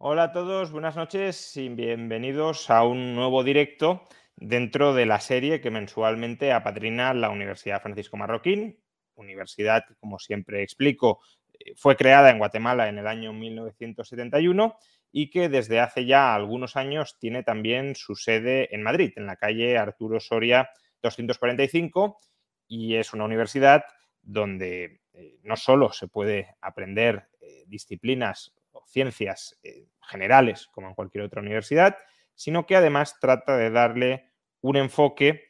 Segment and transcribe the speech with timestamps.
[0.00, 5.60] Hola a todos, buenas noches y bienvenidos a un nuevo directo dentro de la serie
[5.60, 8.78] que mensualmente apadrina la Universidad Francisco Marroquín,
[9.16, 11.18] universidad que, como siempre explico,
[11.52, 14.76] eh, fue creada en Guatemala en el año 1971
[15.10, 19.34] y que desde hace ya algunos años tiene también su sede en Madrid, en la
[19.34, 20.70] calle Arturo Soria
[21.02, 22.20] 245,
[22.68, 23.82] y es una universidad
[24.22, 28.54] donde eh, no solo se puede aprender eh, disciplinas
[28.86, 29.58] ciencias
[30.02, 31.96] generales como en cualquier otra universidad,
[32.34, 35.48] sino que además trata de darle un enfoque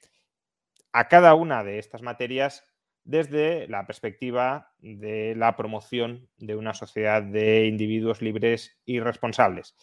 [0.92, 2.64] a cada una de estas materias
[3.04, 9.74] desde la perspectiva de la promoción de una sociedad de individuos libres y responsables.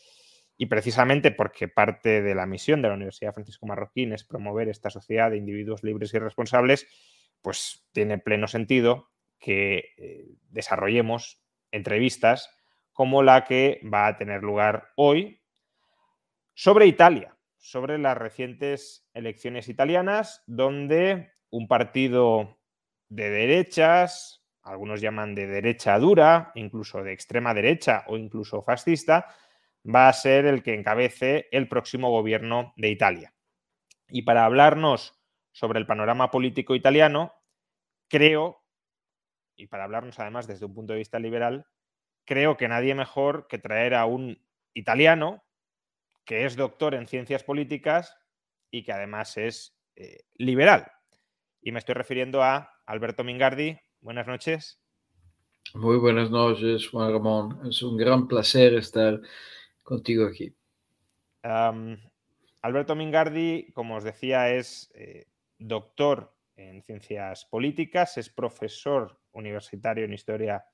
[0.57, 4.89] Y precisamente porque parte de la misión de la Universidad Francisco Marroquín es promover esta
[4.89, 6.87] sociedad de individuos libres y responsables,
[7.41, 9.09] pues tiene pleno sentido
[9.39, 12.49] que eh, desarrollemos entrevistas
[12.95, 15.41] como la que va a tener lugar hoy
[16.53, 22.57] sobre Italia, sobre las recientes elecciones italianas, donde un partido
[23.09, 29.27] de derechas, algunos llaman de derecha dura, incluso de extrema derecha o incluso fascista,
[29.85, 33.33] va a ser el que encabece el próximo gobierno de Italia.
[34.07, 35.21] Y para hablarnos
[35.51, 37.33] sobre el panorama político italiano,
[38.07, 38.63] creo,
[39.57, 41.67] y para hablarnos además desde un punto de vista liberal,
[42.25, 44.41] creo que nadie mejor que traer a un
[44.73, 45.43] italiano
[46.25, 48.17] que es doctor en ciencias políticas
[48.71, 50.91] y que además es eh, liberal.
[51.61, 53.79] Y me estoy refiriendo a Alberto Mingardi.
[54.01, 54.81] Buenas noches.
[55.73, 57.67] Muy buenas noches, Juan Ramón.
[57.67, 59.21] Es un gran placer estar
[59.83, 60.55] contigo aquí.
[62.61, 65.27] Alberto Mingardi, como os decía, es eh,
[65.59, 70.65] doctor en ciencias políticas, es profesor universitario en historia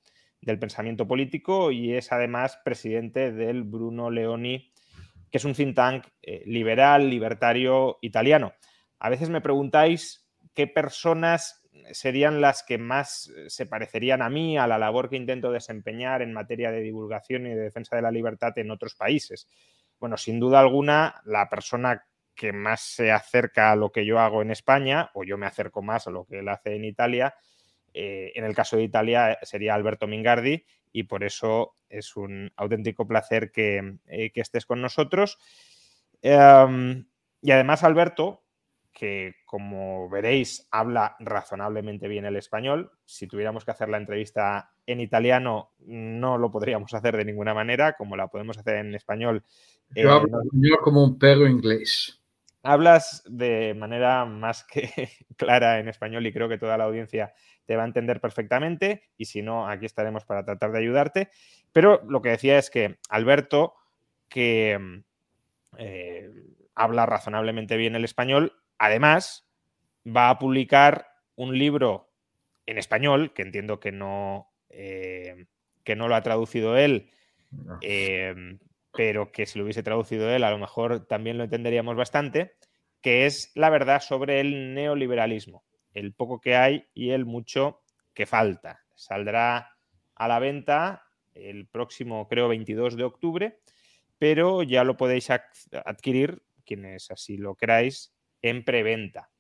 [0.42, 4.72] del pensamiento político y es además presidente del Bruno Leoni,
[5.30, 8.54] que es un think tank eh, liberal, libertario italiano.
[9.00, 14.58] A veces me preguntáis qué personas serían las que más eh, se parecerían a mí,
[14.58, 18.12] a la labor que intento desempeñar en materia de divulgación y de defensa de la
[18.12, 19.48] libertad en otros países.
[20.00, 24.42] Bueno, sin duda alguna, la persona que más se acerca a lo que yo hago
[24.42, 27.36] en España, o yo me acerco más a lo que él hace en Italia,
[27.94, 33.08] eh, en el caso de Italia sería Alberto Mingardi, y por eso es un auténtico
[33.08, 35.38] placer que, eh, estés con nosotros.
[36.22, 37.06] Em,
[37.42, 38.44] y además, Alberto,
[38.94, 42.92] que como veréis habla razonablemente bien el español.
[43.06, 47.94] Si tuviéramos que hacer la entrevista en italiano, no lo podríamos hacer de ninguna manera,
[47.94, 49.44] como la podemos hacer en español.
[49.96, 52.21] Yo eh, hablo como un perro inglés.
[52.64, 54.90] Hablas de manera más que
[55.38, 57.34] clara en español y creo que toda la audiencia
[57.66, 61.30] te va a entender perfectamente y si no, aquí estaremos para tratar de ayudarte.
[61.72, 63.76] Pero lo que decía es que Alberto,
[64.30, 65.04] que
[65.78, 66.30] eh,
[66.76, 69.48] habla razonablemente bien el español, Además,
[70.08, 71.06] va a publicar
[71.36, 72.10] un libro
[72.66, 75.46] en español, que entiendo que no, eh,
[75.84, 77.12] que no lo ha traducido él,
[77.82, 78.58] em,
[78.94, 82.54] pero que si lo hubiese traducido él, a lo mejor también lo entenderíamos bastante,
[83.02, 85.64] que es la verdad sobre el neoliberalismo,
[85.94, 87.82] el poco que hay y el mucho
[88.14, 88.82] que falta.
[88.96, 89.78] Saldrá
[90.16, 91.04] a la venta
[91.34, 93.60] el próximo, creo, 22 de octubre,
[94.18, 99.32] pero ya lo podéis adquirir, quienes así lo queráis, en preventa.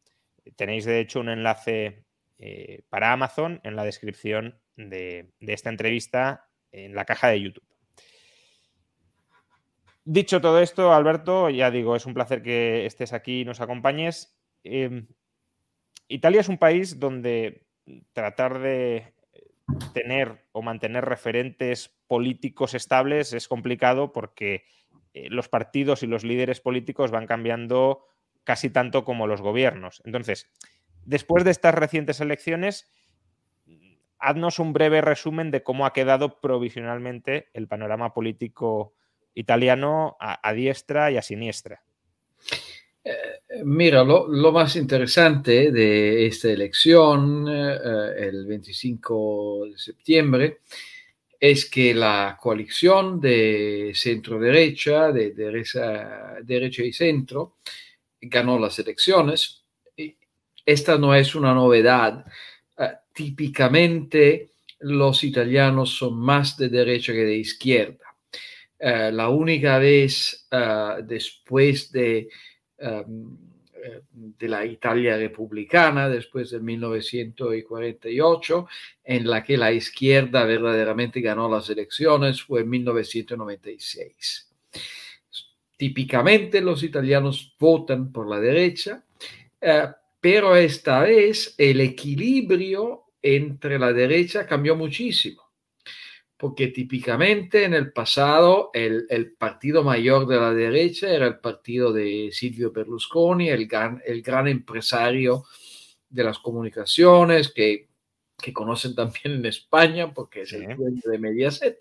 [0.55, 2.05] Tenéis de hecho un enlace
[2.37, 7.70] eh, para Amazon en la descripción de, esta entrevista en la caja de YouTube.
[10.13, 14.37] Dicho todo esto, Alberto, ya digo, es un placer que estés aquí y nos acompañes.
[14.61, 15.07] Em,
[16.09, 17.65] Italia es un país donde
[18.11, 19.13] tratar de
[19.93, 24.65] tener o mantener referentes políticos estables es complicado porque
[25.13, 28.03] eh, los partidos y los líderes políticos van cambiando
[28.43, 30.01] casi tanto como los gobiernos.
[30.03, 30.51] Entonces,
[31.05, 32.91] después de estas recientes elecciones,
[34.19, 38.93] haznos un breve resumen de cómo ha quedado provisionalmente el panorama político
[39.35, 41.81] italiano a, diestra y a siniestra.
[43.03, 50.59] Eh, mira, lo, más interesante de esta elección, eh, el 25 de septiembre,
[51.39, 57.57] es que la coalición de centro-derecha, de derecha, derecha y centro,
[58.21, 59.63] ganó las elecciones.
[60.63, 62.23] Esta no es una novedad.
[63.11, 64.51] Típicamente
[64.81, 68.10] los italianos son más de derecha que de izquierda.
[68.83, 72.29] Uh, la única vez uh, después de
[72.79, 73.37] um,
[74.13, 78.67] de la Italia republicana después de 1948,
[79.03, 84.49] en la que la izquierda verdaderamente ganó las elecciones, fue en 1996.
[85.77, 89.03] Típicamente los italianos votan por la derecha,
[89.59, 89.87] eh,
[90.19, 95.50] pero esta vez el equilibrio entre la derecha cambió muchísimo
[96.41, 101.93] porque típicamente en el pasado el, el, partido mayor de la derecha era el partido
[101.93, 105.43] de Silvio Berlusconi, el gran, el gran empresario
[106.09, 107.89] de las comunicaciones que,
[108.35, 110.55] que conocen también en España porque es sí.
[110.55, 111.77] el dueño de Mediaset.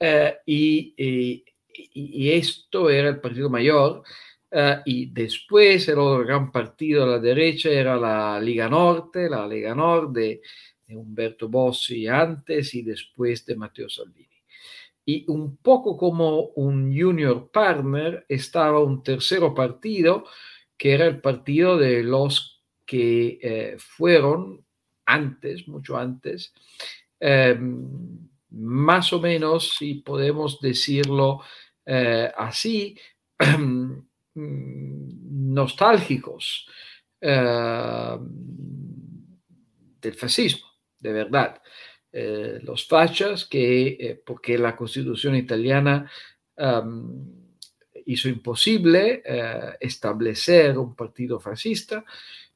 [0.00, 1.44] Uh, y, y,
[1.92, 4.04] y, esto era el partido mayor.
[4.50, 9.46] Uh, y después el otro gran partido de la derecha era la Liga Norte, la
[9.46, 10.40] Liga Norte de
[10.96, 14.28] Humberto Bossi antes y después de Matteo Salvini.
[15.04, 20.24] Y un poco como un junior partner estaba un tercero partido,
[20.76, 24.64] que era el partido de los que eh, fueron
[25.06, 26.52] antes, mucho antes,
[27.18, 27.58] eh,
[28.50, 31.40] más o menos, si podemos decirlo
[31.84, 32.96] eh, así,
[34.34, 36.68] nostálgicos
[37.20, 38.18] eh,
[40.00, 40.69] del fascismo
[41.00, 41.60] de verdad.
[42.12, 46.10] Eh, los fachas, que eh, porque la constitución italiana
[48.04, 52.04] hizo imposible eh, establecer un partido fascista,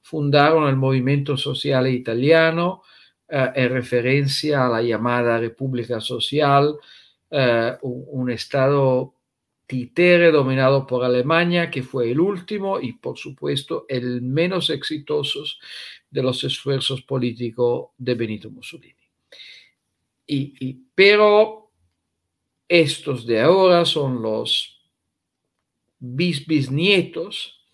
[0.02, 2.82] fundaron el movimiento social italiano
[3.26, 6.76] en referencia a la llamada República Social,
[7.30, 9.14] un, un estado
[9.66, 15.42] titere dominado por Alemania, que fue el último y por supuesto el menos exitoso
[16.14, 18.94] de los esfuerzos políticos de Benito Mussolini.
[20.24, 21.72] Y, y, pero
[22.68, 24.80] estos de ahora son los
[25.98, 27.66] bis bisnietos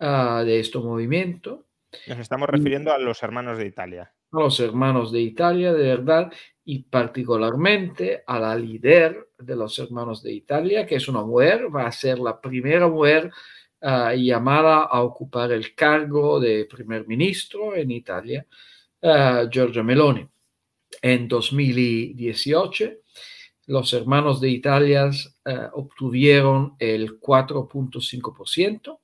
[0.00, 1.66] uh, de este movimiento.
[2.06, 4.14] Nos estamos refiriendo a los hermanos de Italia.
[4.32, 6.32] A los hermanos de Italia, de verdad,
[6.64, 11.86] y particularmente a la líder de los hermanos de Italia, que es una mujer, va
[11.86, 13.30] a ser la primera mujer
[13.84, 18.46] uh, llamada a ocupar el cargo de primer ministro en Italia,
[19.02, 20.26] uh, Giorgia Meloni.
[21.02, 22.92] En 2018,
[23.66, 28.98] los hermanos de Italia uh, obtuvieron el 4.5%.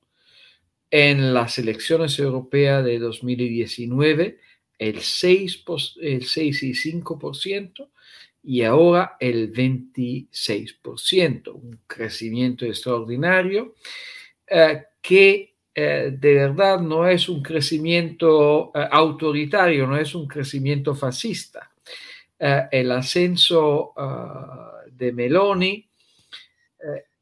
[0.93, 4.39] En las elecciones europeas de 2019,
[4.77, 5.63] el 6,
[6.01, 7.87] el 6 y 5%
[8.43, 13.75] y ahora el 26%, un crecimiento extraordinario.
[14.53, 20.93] Eh, que eh, de verdad no es un crecimiento eh, autoritario, no es un crecimiento
[20.93, 21.71] fascista.
[22.37, 23.93] el ascenso
[24.91, 25.87] de Meloni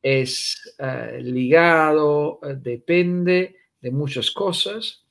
[0.01, 0.75] es
[1.19, 5.05] ligado, depende de muchas cosas.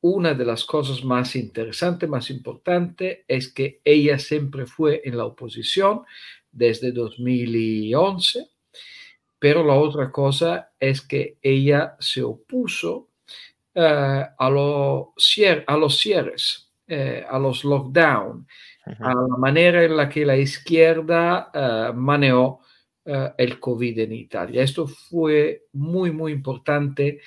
[0.00, 5.24] Una de las cosas más interesantes, más importantes, es que ella siempre fue en la
[5.24, 6.04] oposición
[6.52, 8.52] desde 2011
[9.42, 13.08] pero la otra cosa es que ella se opuso
[13.74, 15.14] uh, a, lo,
[15.66, 18.46] a, los cierres, uh, a los lockdown,
[18.86, 18.96] uh -huh.
[19.00, 22.60] a la manera en la que la izquierda eh, manejó
[23.36, 24.62] el COVID en Italia.
[24.62, 27.18] Esto fue muy, muy importante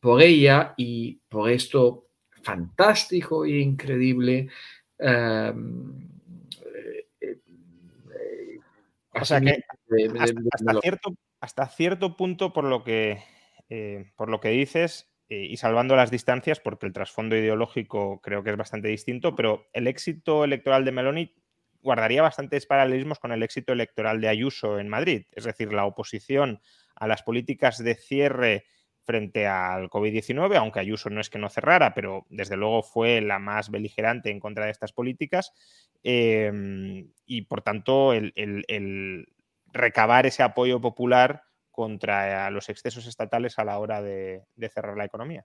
[0.00, 2.08] por ella y por esto
[2.42, 4.48] fantástico e increíble.
[4.98, 6.13] Um,
[9.20, 9.62] o sea que
[10.18, 13.22] hasta, cierto, hasta, cierto, punto, por lo que,
[13.68, 18.42] eh, por lo que dices, eh, y salvando las distancias, porque el trasfondo ideológico creo
[18.42, 21.34] que es bastante distinto, pero el éxito electoral de Meloni
[21.80, 25.26] guardaría bastantes paralelismos con el éxito electoral de Ayuso en Madrid.
[25.32, 26.60] Es decir, la oposición
[26.94, 28.64] a las políticas de cierre
[29.04, 33.38] frente al COVID-19, aunque Ayuso no es que no cerrara, pero desde luego fue la
[33.38, 35.52] más beligerante en contra de estas políticas.
[36.02, 39.28] Eh, y por tanto, el, el, el,
[39.72, 45.04] recabar ese apoyo popular contra los excesos estatales a la hora de, de cerrar la
[45.04, 45.44] economía.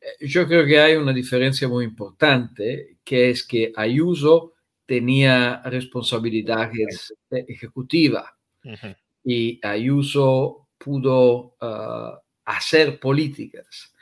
[0.00, 4.54] Eh, yo creo que hay una diferencia muy importante, que es que Ayuso
[4.84, 8.30] tenía responsabilidades ejecutivas
[8.64, 8.96] uh -huh.
[9.24, 13.92] y Ayuso pudo uh, hacer políticas.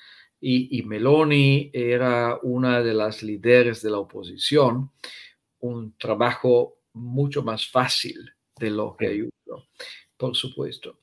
[0.40, 4.90] Y, y, Meloni era una de las líderes de la oposición
[5.60, 9.68] un trabajo mucho más fácil de lo que ayudó,
[10.16, 10.98] por supuesto.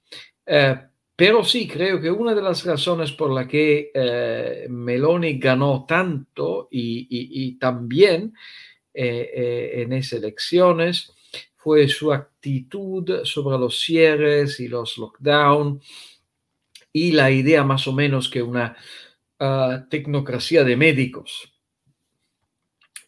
[0.46, 0.78] Eh,
[1.16, 6.68] pero sí, creo que una de las razones por la que eh, Meloni ganó tanto
[6.72, 8.34] y, también
[8.94, 11.14] en esas elecciones
[11.56, 16.11] fue su actitud sobre los cierres y los lockdowns
[16.94, 18.76] y la idea más o menos que una
[19.40, 21.54] uh, tecnocracia de médicos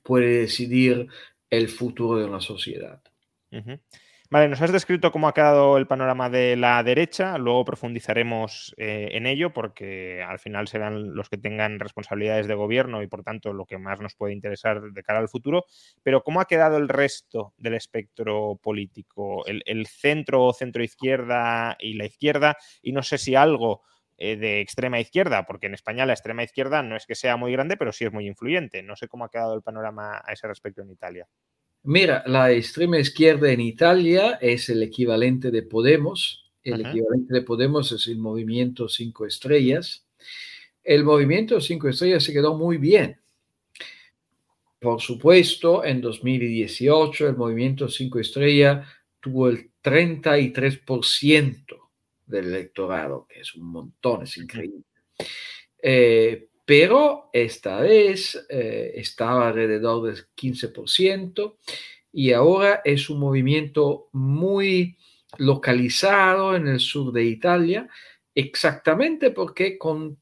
[0.03, 1.07] puede decidir
[1.49, 3.01] el futuro de una sociedad.
[4.33, 9.09] Vale, nos has descrito cómo ha quedado el panorama de la derecha, luego profundizaremos eh,
[9.11, 13.53] en ello porque al final serán los que tengan responsabilidades de gobierno y por tanto
[13.53, 15.65] lo que más nos puede interesar de cara al futuro,
[16.01, 19.45] pero ¿cómo ha quedado el resto del espectro político?
[19.45, 23.83] El, centro, centro izquierda y la izquierda, y no sé si algo
[24.17, 27.51] eh, de extrema izquierda, porque en España la extrema izquierda no es que sea muy
[27.51, 28.81] grande, pero sí es muy influyente.
[28.81, 31.27] No sé cómo ha quedado el panorama a ese respecto en Italia.
[31.83, 36.49] Mira, la extrema izquierda en Italia es el equivalente de Podemos.
[36.63, 40.05] El equivalente de Podemos es el movimiento Cinco Estrellas.
[40.81, 43.19] El movimiento Cinco Estrellas se quedó muy bien.
[44.79, 48.87] Por supuesto, en 2018 el movimiento Cinco Estrellas
[49.19, 51.65] tuvo el 33%
[52.25, 54.83] del electorado, que es un montón, es increíble.
[55.81, 61.57] Eh, pero esta vez eh, estaba alrededor del 15%
[62.11, 64.97] y ahora es un movimiento muy
[65.37, 67.89] localizado en el sur de Italia,
[68.35, 70.17] exactamente porque con,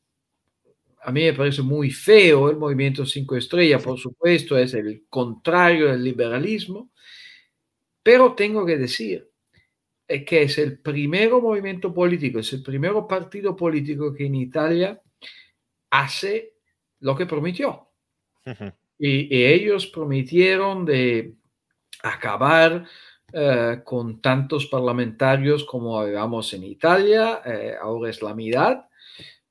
[1.04, 5.88] a mí me parece muy feo el movimiento Cinco Estrellas, por supuesto, es el contrario
[5.88, 6.92] del liberalismo,
[8.02, 9.30] pero tengo que decir
[10.08, 15.02] eh, que es el primer movimiento político, es el primer partido político que en Italia
[15.92, 16.56] hace
[17.00, 17.90] lo que prometió.
[18.98, 21.36] y, ellos prometieron de
[22.02, 22.86] acabar
[23.34, 28.86] eh, con tantos parlamentarios como habíamos en Italia, eh, ahora es la mitad,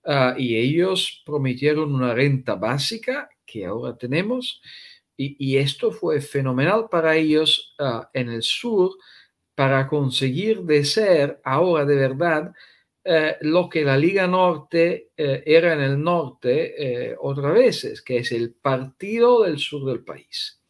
[0.05, 4.61] ah, y ellos prometieron una renta básica que ahora tenemos,
[5.17, 7.77] y, esto fue fenomenal para ellos
[8.15, 8.93] en el sur
[9.55, 12.55] para conseguir de ser ahora de verdad
[13.03, 18.19] eh, lo que la Liga Norte eh, era en el norte eh, otras veces, que
[18.19, 20.61] es el partido del sur del país.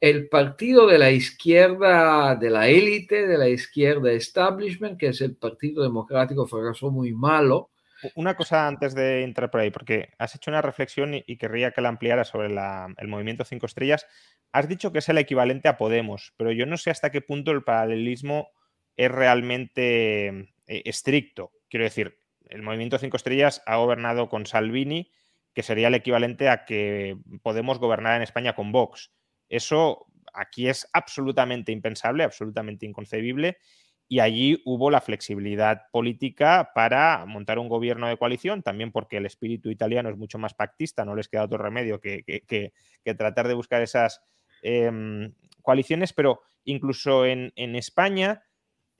[0.00, 5.36] El partido de la izquierda, de la élite, de la izquierda establishment, que es el
[5.36, 7.70] Partido Democrático, fracasó muy malo.
[8.14, 11.82] Una cosa antes de entrar por ahí, porque has hecho una reflexión y, querría que
[11.82, 14.06] la ampliara sobre el movimiento Cinco Estrellas.
[14.52, 17.50] Has dicho que es el equivalente a Podemos, pero yo no sé hasta qué punto
[17.50, 18.48] el paralelismo
[18.96, 21.50] es realmente eh, estricto.
[21.68, 22.16] Quiero decir,
[22.48, 25.10] el movimiento Cinco Estrellas ha gobernado con Salvini,
[25.52, 29.10] que sería el equivalente a que podemos gobernar en España con Vox.
[29.48, 33.58] Eso aquí es absolutamente impensable, absolutamente inconcebible.
[34.06, 39.26] Y allí hubo la flexibilidad política para montar un gobierno de coalición, también porque el
[39.26, 42.72] espíritu italiano es mucho más pactista, no les queda otro remedio que,
[43.18, 44.22] tratar de buscar esas
[44.62, 48.44] em, coaliciones, pero incluso en España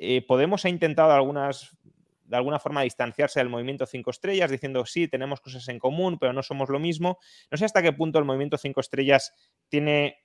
[0.03, 1.77] eh, Podemos ha intentado algunas,
[2.25, 6.33] de alguna forma distanciarse del movimiento Cinco Estrellas, diciendo sí, tenemos cosas en común, pero
[6.33, 7.19] no somos lo mismo.
[7.51, 9.35] No sé hasta qué punto el movimiento Cinco Estrellas
[9.69, 10.25] tiene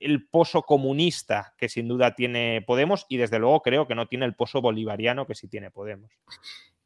[0.00, 4.24] el pozo comunista que sin duda tiene Podemos y desde luego creo que no tiene
[4.24, 6.10] el pozo bolivariano que sí tiene Podemos.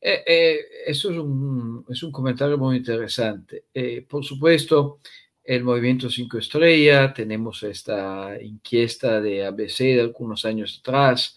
[0.00, 3.66] Eh, eh, eso es un, es un, comentario muy interesante.
[4.08, 4.98] por supuesto,
[5.44, 11.36] el movimiento Cinco Estrellas, tenemos esta inquiesta de ABC de algunos años atrás,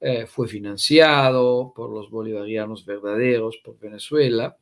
[0.00, 4.56] eh, fue financiado por los bolivarianos verdaderos, por Venezuela.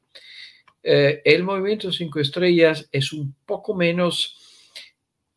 [0.82, 4.36] Eh, el movimiento Cinco Estrellas es un poco menos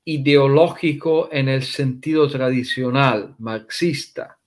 [0.04, 4.40] ideológico en el sentido tradicional marxista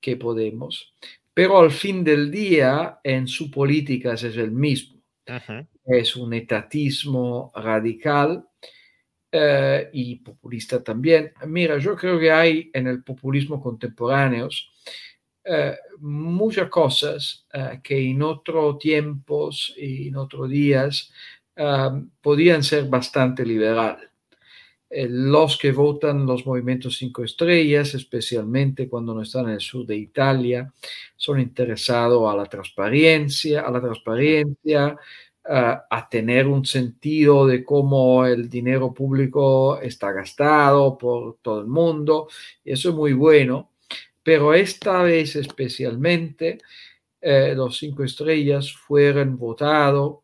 [0.00, 0.94] que Podemos,
[1.34, 5.02] pero al fin del día en su política es el mismo.
[5.84, 8.48] Es un etatismo radical
[9.30, 11.32] eh, y populista también.
[11.46, 14.48] Mira, yo creo que hay en el populismo contemporáneo
[15.44, 21.12] eh, muchas cosas eh, que en otros tiempos y en otros días
[22.20, 23.98] podían ser bastante liberal.
[24.90, 29.96] los que votan los movimientos cinco estrellas, especialmente cuando no están en el sur de
[29.96, 30.72] Italia,
[31.16, 34.96] son interesados a la transparencia, a la transparencia,
[35.44, 42.28] a tener un sentido de cómo el dinero público está gastado por todo el mundo.
[42.64, 43.72] Y eso es muy bueno,
[44.22, 46.58] pero esta vez especialmente
[47.20, 50.18] eh, los cinco estrellas fueron votados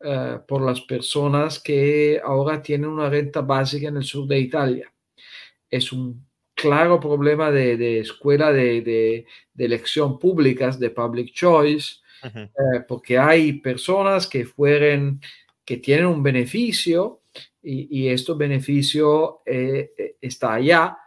[0.00, 4.92] eh, por las personas que ahora tienen una renta básica en el sur de Italia.
[5.70, 13.54] es un claro problema de, escuela de, elección públicas, de public choice, eh, porque hay
[13.54, 15.20] personas que fueron,
[15.64, 17.22] que tienen un beneficio
[17.62, 20.98] y, y este beneficio eh, eh, está allá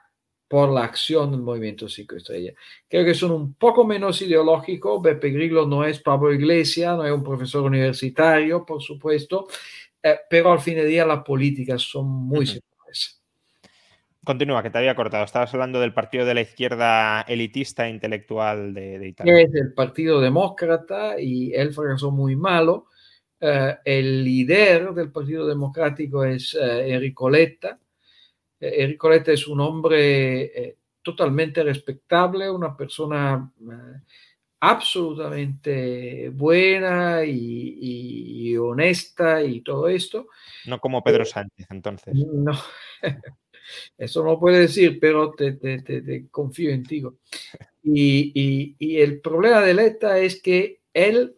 [0.48, 2.56] por la acción del movimiento 5 estrellas.
[2.88, 5.02] Creo que son un poco menos ideológicos.
[5.02, 9.48] Beppe Grillo no es Pablo Iglesias, no es un profesor universitario, por supuesto,
[10.30, 13.22] pero al fin de día las políticas son muy similares.
[14.25, 15.24] Continúa, que te había cortado.
[15.24, 19.40] Estabas hablando del partido de la izquierda elitista e intelectual de, Italia.
[19.40, 22.88] Es el Partido Demócrata y él fracasó muy malo.
[23.40, 27.78] Eh, el líder del Partido Democrático es eh, Enrico Letta.
[28.60, 33.52] Eh, Enrico Letta es un hombre totalmente respetable, una persona
[34.60, 40.28] absolutamente buena y, honesta y todo esto.
[40.66, 42.14] No como Pedro Sánchez, entonces.
[42.16, 42.54] No.
[43.98, 47.04] Eso no puede decir, pero te, confío en ti.
[47.88, 51.36] Y, el problema de Leta es que él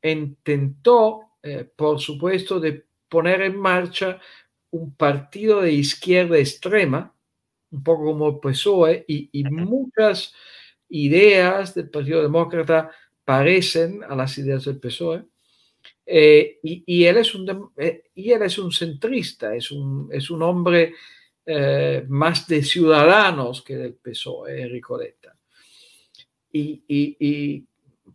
[0.00, 4.20] intentó, eh, por supuesto, de poner en marcha
[4.72, 7.14] un partido de izquierda extrema,
[7.70, 10.34] un poco como el PSOE, y, muchas
[10.88, 12.90] ideas del Partido Demócrata
[13.24, 15.24] parecen a las ideas del PSOE.
[16.04, 20.42] Eh, y, él es un, eh, y él es un centrista, es un, es un
[20.42, 20.94] hombre
[21.44, 25.36] eh, más de ciudadanos que del PSOE, Ricoleta.
[26.52, 27.66] Y, y,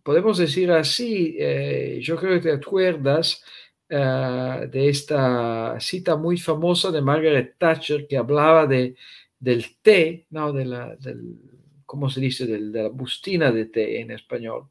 [0.04, 3.44] podemos decir así, eh, yo creo que te acuerdas
[3.90, 8.96] eh, de esta cita muy famosa de Margaret Thatcher que hablaba de,
[9.40, 10.52] del té, ¿no?
[10.52, 11.38] De la, del,
[11.86, 12.46] ¿cómo se dice?
[12.46, 14.70] de la bustina de té en español.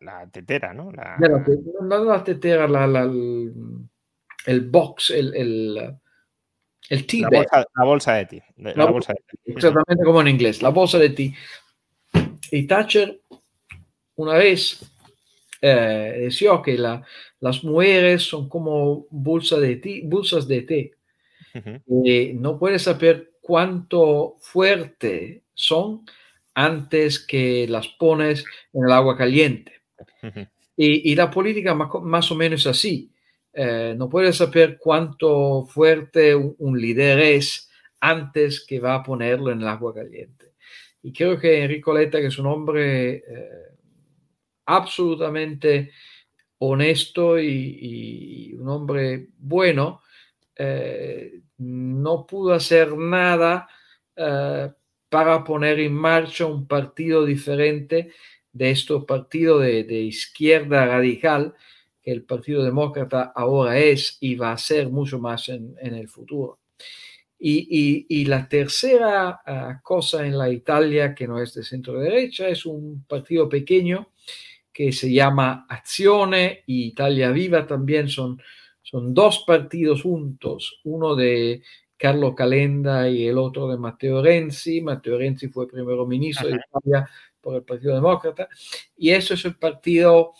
[0.00, 0.90] La, tetera, ¿no?
[0.90, 1.18] La...
[1.18, 3.02] no, la tetera, la,
[4.46, 5.98] el, box, el,
[6.88, 8.42] el tea la bolsa, de ti.
[8.56, 8.90] La,
[9.44, 11.34] Exactamente como en inglés, la bolsa de ti.
[12.50, 13.20] Y Thatcher
[14.16, 14.80] una vez
[15.60, 17.02] eh, decía que la,
[17.40, 20.92] las mujeres son como bolsa de ti, bolsas de té.
[21.86, 26.04] y no puedes saber cuánto fuerte son
[26.54, 29.72] antes que las pones en el agua caliente.
[30.76, 33.12] y, y, la política más, más o menos así.
[33.60, 37.68] Eh, no puedes saber cuánto fuerte un, líder es
[38.00, 40.52] antes que va a ponerlo en el agua caliente.
[41.02, 43.48] Y creo que Enrico Letta, que es un hombre eh,
[44.68, 45.92] absolutamente
[46.58, 50.02] honesto y, un hombre bueno,
[50.56, 53.68] eh, no pudo hacer nada
[55.08, 58.10] para poner en marcha un partido diferente
[58.52, 61.54] de estos partidos de, de izquierda radical
[62.10, 66.60] el Partido Demócrata ahora es y va a ser mucho más en, el futuro.
[67.38, 72.66] Y, la tercera ah, cosa en la Italia que no es de centro derecha es
[72.66, 74.08] un partido pequeño
[74.78, 78.40] que se llama Accione y Italia Viva también son,
[78.80, 81.64] son dos partidos juntos, uno de
[81.96, 84.80] Carlo Calenda y el otro de Matteo Renzi.
[84.80, 87.10] Matteo Renzi fue primero ministro de Italia
[87.40, 88.48] por el Partido Demócrata
[88.96, 90.34] y eso es el partido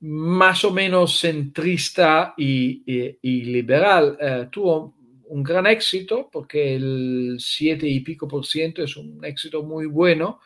[0.00, 4.94] más o menos centrista y, liberal, eh, tuvo
[5.26, 10.40] un gran éxito porque el 7 y pico por ciento es un éxito muy bueno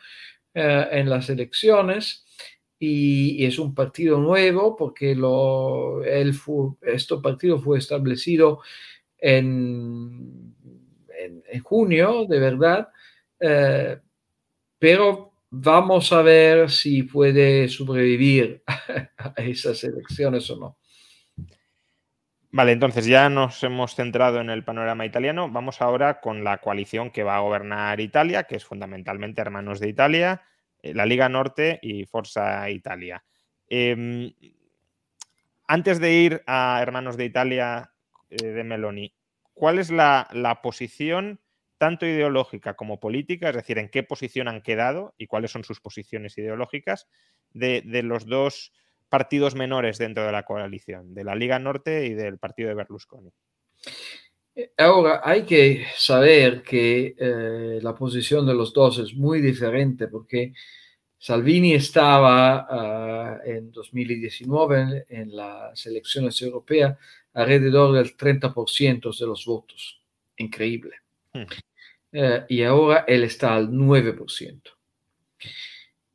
[0.53, 2.23] eh, en las elecciones
[2.85, 8.61] y, es un partido nuevo porque lo, este partido fue establecido
[9.17, 10.53] en,
[11.63, 12.89] junio, de verdad,
[13.39, 13.97] eh,
[14.79, 18.63] pero Vamos a ver si puede sobrevivir
[19.17, 20.77] a esas elecciones o no.
[22.49, 25.51] Vale, entonces ya nos hemos centrado en el panorama italiano.
[25.51, 29.89] Vamos ahora con la coalición que va a gobernar Italia, que es fundamentalmente Hermanos de
[29.89, 30.41] Italia,
[30.83, 33.23] la Liga Norte y Forza Italia.
[33.67, 34.33] Em,
[35.67, 37.91] antes de ir a Hermanos de Italia
[38.29, 39.15] eh, de Meloni,
[39.53, 41.39] ¿cuál es la, la posición
[41.83, 45.81] tanto ideológica como política, es decir, en qué posición han quedado y cuáles son sus
[45.81, 47.09] posiciones ideológicas
[47.51, 48.71] de, los dos
[49.09, 53.33] partidos menores dentro de la coalición, de la Liga Norte y del partido de Berlusconi.
[54.77, 60.53] Ahora, hay que saber que eh, la posición de los dos es muy diferente porque
[61.17, 66.97] Salvini estaba ah, en 2019 en, las elecciones europeas
[67.33, 70.01] alrededor del 30% de los votos.
[70.37, 70.97] Increíble.
[71.33, 71.43] Hmm.
[72.11, 74.61] Eh, y ahora él está al 9%.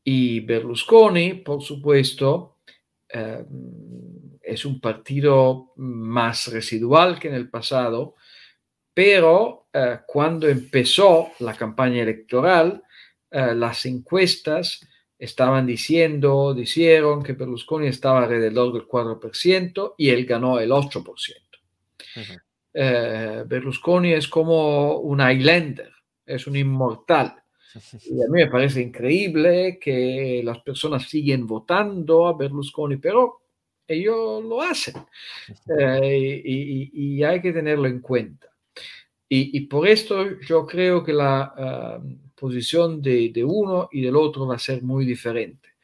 [0.05, 2.59] Y Berlusconi, por supuesto,
[3.09, 3.45] eh,
[4.43, 8.15] es un partido más residual que en el pasado,
[8.99, 12.83] pero eh, cuando empezó la campaña electoral,
[13.31, 14.85] eh, las encuestas
[15.17, 21.05] estaban diciendo, dijeron que Berlusconi estaba alrededor del 4% y él ganó el 8%.
[22.75, 25.93] Eh, Berlusconi es como un Highlander,
[26.27, 27.37] es un inmortal.
[28.05, 33.43] Y a mí me parece increíble que las personas siguen votando a Berlusconi, pero
[33.87, 34.97] ellos lo hacen
[35.81, 38.49] eh, y, hay que tenerlo en cuenta.
[39.31, 42.03] Y, por esto yo creo que la ah,
[42.35, 45.75] posición de, uno y del otro va a ser muy diferente.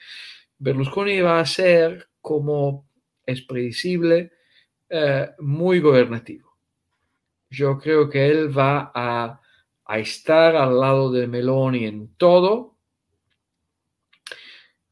[0.59, 2.89] Berlusconi va a ser, como
[3.27, 4.33] es predecible,
[4.89, 6.57] eh, muy gobernativo.
[7.51, 9.41] Yo creo que él va a,
[9.85, 12.79] a estar al lado de Meloni en todo,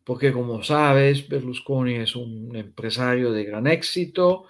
[0.04, 4.46] porque como sabes, Berlusconi es un empresario de gran éxito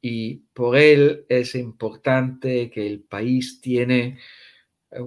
[0.00, 4.18] y por él es importante que el país tiene
[4.90, 5.00] eh,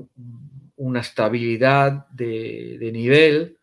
[0.77, 3.57] una estabilidad de, nivel,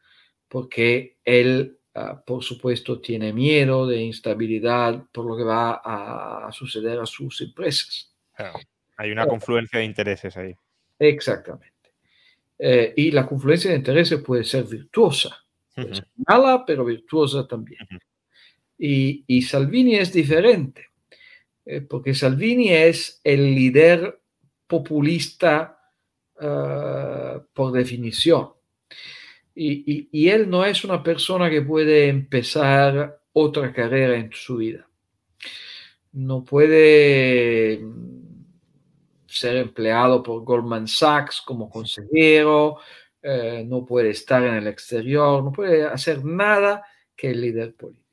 [0.48, 6.98] porque él, ah, por supuesto, tiene miedo de instabilidad por lo que va a, suceder
[6.98, 8.14] a sus empresas.
[8.96, 10.54] hay una confluencia de intereses ahí.
[10.98, 11.74] Exactamente.
[12.58, 15.44] Eh, y la confluencia de intereses puede ser virtuosa
[16.26, 17.80] mala, pero virtuosa también.
[18.78, 20.86] y, Salvini es diferente,
[21.70, 24.22] eh, porque Salvini es el líder
[24.66, 25.78] populista
[26.40, 28.54] ah, por definición.
[29.54, 34.88] Y, él no es una persona que puede empezar otra carrera en su vida.
[36.12, 42.78] No puede mm, ser empleado por Goldman Sachs como consejero,
[43.20, 46.82] eh, no puede estar en el exterior, no puede hacer nada
[47.14, 48.07] que el líder político.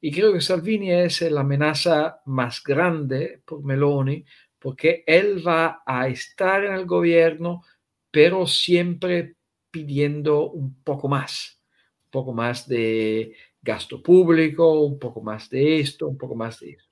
[0.00, 4.24] Y creo que Salvini es la amenaza más grande por Meloni,
[4.58, 7.62] porque él va a estar en el gobierno,
[8.10, 9.36] pero siempre
[9.70, 11.62] pidiendo un poco más,
[12.04, 16.70] un poco más de gasto público, un poco más de esto, un poco más de
[16.70, 16.86] eso.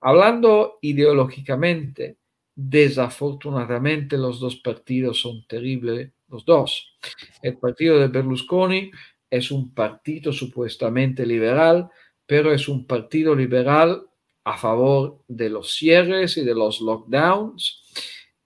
[0.00, 2.18] Hablando ideológicamente,
[2.54, 6.96] desafortunadamente los dos partidos son terribles los dos.
[7.42, 8.90] El partido de Berlusconi
[9.30, 11.88] es un partido supuestamente liberal,
[12.26, 14.06] pero es un partido liberal
[14.44, 17.82] a favor de los cierres y de los lockdowns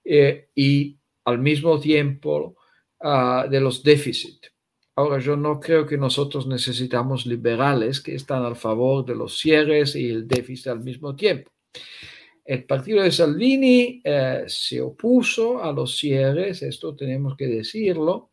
[0.03, 2.55] eh, y al mismo tiempo
[3.01, 4.51] ah, de los déficits.
[4.95, 9.95] Ahora, yo no creo que nosotros necesitamos liberales que están a favor de los cierres
[9.95, 11.51] y el déficit al mismo tiempo.
[12.43, 18.31] El partido de Salvini eh, se opuso a los cierres, esto tenemos que decirlo,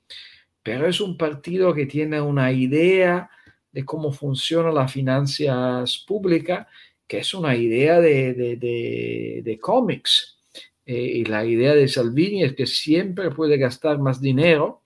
[0.63, 3.31] pero es un partido que tiene una idea
[3.73, 6.67] de cómo funciona las finanzas públicas,
[7.07, 10.39] que es una idea de, cómics.
[10.87, 14.83] Eh, y la idea de Salvini es que siempre puede gastar más dinero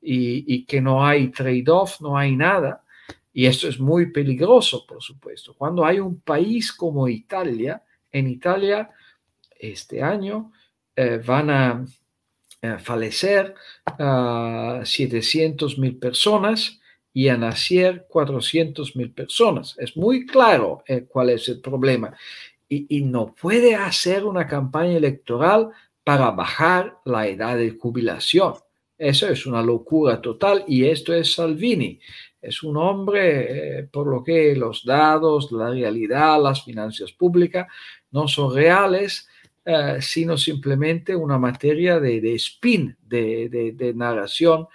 [0.00, 2.84] y, y que no hay trade-off, no hay nada.
[3.32, 5.54] Y esto es muy peligroso, por supuesto.
[5.54, 8.90] Cuando hay un país como Italia, en Italia
[9.58, 10.52] este año
[10.96, 11.84] eh, van a,
[12.78, 13.54] fallecer
[14.84, 16.79] 700 mil personas
[17.12, 19.76] y a nacer 400 mil personas.
[19.78, 22.16] Es muy claro eh, cuál es el problema.
[22.68, 25.70] Y, no puede hacer una campaña electoral
[26.04, 28.54] para bajar la edad de jubilación.
[28.96, 31.98] Eso es una locura total y esto es Salvini.
[32.40, 37.66] Es un hombre eh, por lo que los dados, la realidad, las finanzas públicas
[38.12, 39.28] no son reales,
[39.64, 44.68] eh, sino simplemente una materia de, spin, de, narración.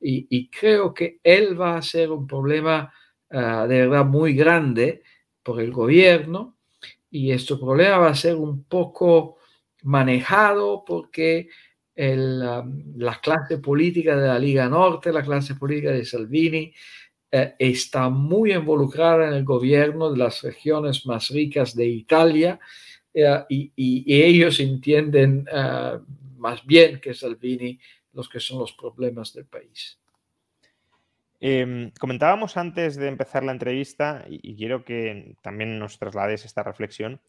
[0.00, 2.92] Y, creo que él va a ser un problema
[3.28, 5.02] eh, de verdad muy grande
[5.42, 6.56] por el gobierno
[7.10, 9.36] y este problema va a ser un poco
[9.82, 11.48] manejado porque
[11.96, 16.72] um, la clase política de la Liga Norte, la clase política de Salvini,
[17.32, 22.58] eh, está muy involucrada en el gobierno de las regiones más ricas de Italia
[23.14, 25.98] eh, y, ellos entienden eh,
[26.38, 27.78] más bien que Salvini
[28.12, 30.00] los que son los problemas del país.
[31.40, 37.20] Em, comentábamos antes de empezar la entrevista, y, quiero que también nos traslades esta reflexión,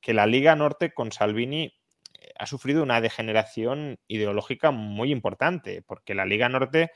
[0.00, 1.72] que la Liga Norte con Salvini
[2.36, 6.90] ha sufrido una degeneración ideológica muy importante, porque la Liga Norte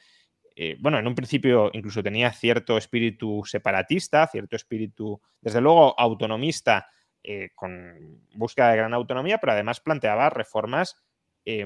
[0.57, 6.88] eh, bueno, en un principio incluso tenía cierto espíritu separatista, cierto espíritu, desde luego, autonomista,
[7.22, 11.03] eh, con búsqueda de gran autonomía, pero además planteaba reformas
[11.44, 11.64] eh,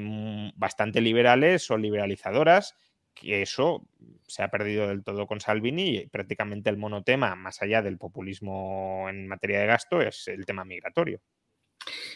[0.54, 2.74] bastante liberales o liberalizadoras,
[3.14, 3.86] que eso
[4.26, 9.06] se ha perdido del todo con Salvini y prácticamente el monotema, más allá del populismo
[9.08, 11.20] en materia de gasto, es el tema migratorio.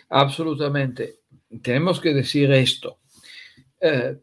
[0.09, 1.21] Absolutamente.
[1.63, 2.99] Tenemos que decir esto.
[3.81, 4.17] Eh,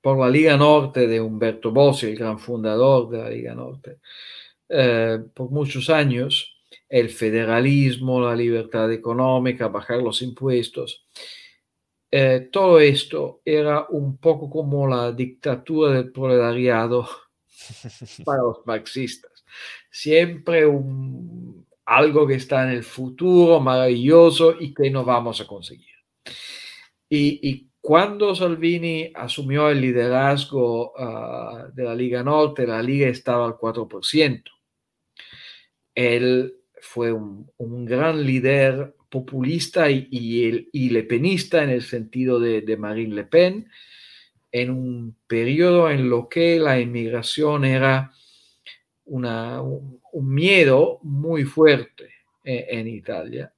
[0.00, 3.98] por la Liga Norte de Humberto Bossi, el gran fundador de la Liga Norte,
[4.68, 6.56] eh, por muchos años,
[6.88, 11.06] el federalismo, la libertad económica, bajar los impuestos,
[12.10, 17.08] eh, todo esto era un poco como la dictadura del proletariado
[18.24, 19.44] para los marxistas.
[19.90, 25.94] Siempre un, algo que está en el futuro maravilloso y que no vamos a conseguir.
[27.08, 33.52] Y, cuando Salvini asumió el liderazgo ah, de la Liga Norte, la Liga estaba al
[33.52, 34.42] 4%.
[35.94, 37.48] Él fue un,
[37.84, 43.68] gran líder populista y, y, lepenista en el sentido de, de Marine Le Pen,
[44.52, 48.12] en un periodo en lo que la inmigración era
[49.06, 52.10] una, un, miedo muy fuerte
[52.44, 53.52] eh, en, Italia.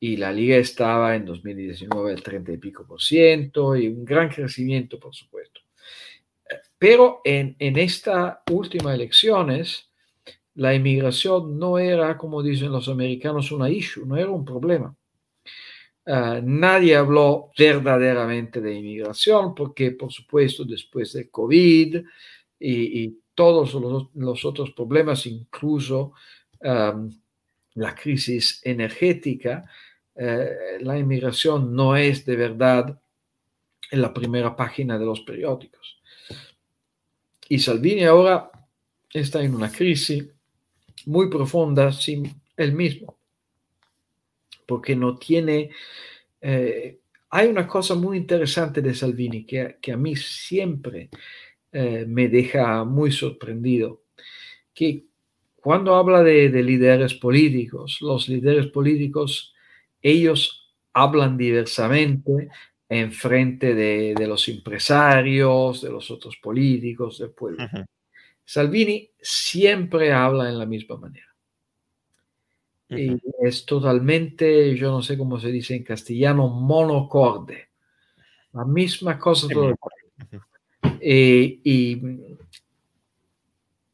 [0.00, 4.28] Y la liga estaba en 2019 al 30 y pico por ciento y un gran
[4.28, 5.60] crecimiento, por supuesto.
[6.78, 9.88] Pero en, en estas últimas elecciones,
[10.56, 14.94] la inmigración no era, como dicen los americanos, una issue, no era un problema.
[16.06, 22.04] Ah, nadie habló verdaderamente de inmigración porque, por supuesto, después del COVID
[22.60, 23.74] y, todos
[24.14, 26.12] los, otros problemas, incluso
[26.60, 29.68] la crisis energética,
[30.14, 33.00] eh, la inmigración no es de verdad
[33.90, 36.00] en la primera página de los periódicos.
[37.48, 38.50] Y Salvini ahora
[39.12, 40.33] está en una crisis
[41.06, 43.16] muy profunda sin él mismo
[44.66, 45.70] porque no tiene...
[46.40, 46.98] Eh,
[47.30, 51.10] hay una cosa muy interesante de Salvini que, que a mí siempre
[51.72, 54.02] eh, me deja muy sorprendido,
[54.72, 55.06] que
[55.56, 59.54] cuando habla de, líderes políticos, los líderes políticos,
[60.00, 62.48] ellos hablan diversamente
[62.88, 67.66] en frente de, los empresarios, de los otros políticos, del pueblo.
[68.44, 71.34] Salvini siempre habla en la misma manera.
[72.90, 77.70] Y es totalmente, yo no sé cómo se dice en castellano, monocorde.
[78.52, 79.76] La misma cosa todo el
[81.00, 82.00] eh, y,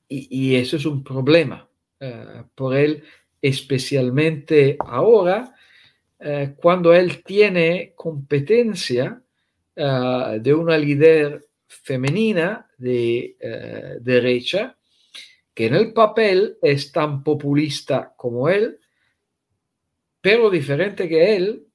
[0.09, 3.03] y, eso es un problema eh, por él,
[3.41, 5.55] especialmente ahora,
[6.19, 9.23] eh, cuando él tiene competencia
[9.75, 13.37] de una líder femenina de
[14.01, 14.77] derecha,
[15.55, 18.79] que en el papel es tan populista como él,
[20.21, 21.67] pero diferente que él,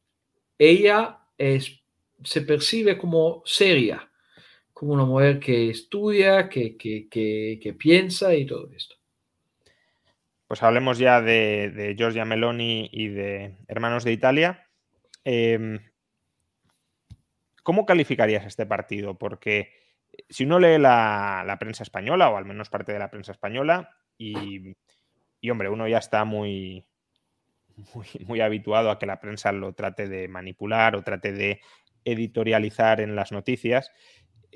[0.58, 1.84] ella es,
[2.24, 4.10] se percibe como seria,
[4.74, 8.96] como una mujer que estudia, que, que, piensa y todo esto.
[10.48, 14.68] Pues hablemos ya de, de Giorgia Meloni y de Hermanos de Italia.
[15.24, 15.80] Em,
[17.64, 19.18] ¿Cómo calificarías este partido?
[19.18, 19.85] Porque
[20.30, 24.76] si uno lee la, prensa española, o al menos parte de la prensa española, y,
[25.42, 26.86] y hombre, uno ya está muy,
[28.26, 31.62] muy, habituado a que la prensa lo trate de manipular o trate de
[32.04, 33.92] editorializar en las noticias.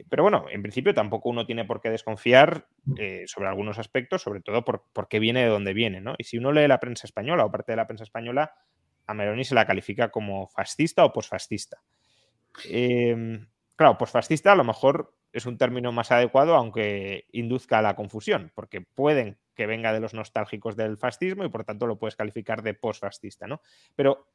[0.09, 2.67] Pero bueno, en principio tampoco uno tiene por qué desconfiar
[2.97, 6.15] eh, sobre algunos aspectos, sobre todo por, porque viene de donde viene, ¿no?
[6.17, 8.53] Y si uno lee la prensa española o parte de la prensa española,
[9.07, 11.81] a Meloni se la califica como fascista o posfascista.
[12.65, 17.95] Em, claro, posfascista a lo mejor es un término más adecuado, aunque induzca a la
[17.95, 22.15] confusión, porque pueden que venga de los nostálgicos del fascismo y por tanto lo puedes
[22.15, 23.61] calificar de posfascista, ¿no?
[23.95, 24.29] Pero,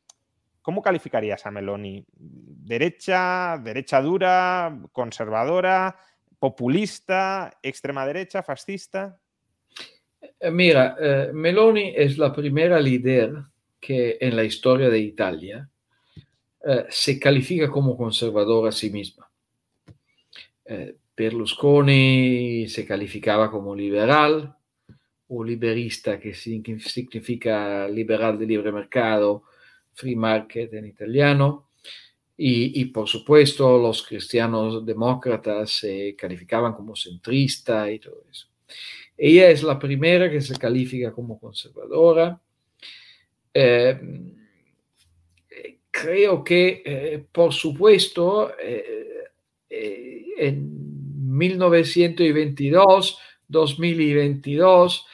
[0.61, 2.05] ¿cómo calificarías a Meloni?
[2.13, 5.99] ¿Derecha, derecha dura, conservadora,
[6.39, 9.19] populista, extrema derecha, fascista?
[10.41, 13.33] Eh, mira, eh, Meloni es la primera líder
[13.81, 15.69] que en la historia de Italia
[16.67, 19.31] eh, se califica como conservadora a sí misma.
[20.65, 24.57] Eh, Berlusconi se calificaba como liberal
[25.29, 29.45] o liberista, que significa liberal de libre mercado,
[29.93, 31.69] free market en italiano.
[32.37, 38.49] Y, por supuesto los cristianos demócratas se calificaban como centrista y todo eso.
[39.17, 42.41] Ella es la primera que se califica como conservadora.
[43.53, 44.01] Eh,
[45.93, 48.51] creo que, eh, por supuesto,
[50.39, 55.07] en 1922, 2022,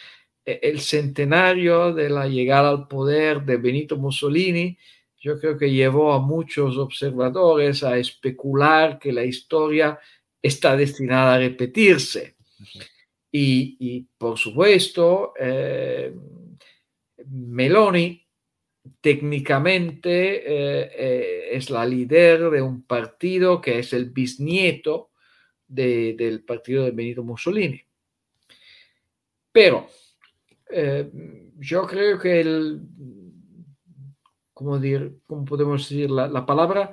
[0.44, 4.76] e, el centenario de la llegada al poder de Benito Mussolini,
[5.18, 9.98] yo creo que llevó a muchos observadores a especular que la historia
[10.40, 12.36] está destinada a repetirse.
[13.32, 16.12] Y, por supuesto, eh,
[17.26, 18.19] Meloni
[19.00, 25.10] técnicamente eh, eh, es la líder de un partido que es el bisnieto
[25.66, 27.80] del partido de Benito Mussolini.
[29.52, 29.86] Pero
[31.58, 32.80] yo creo que el,
[34.52, 36.92] ¿cómo, decir, cómo podemos decir la palabra?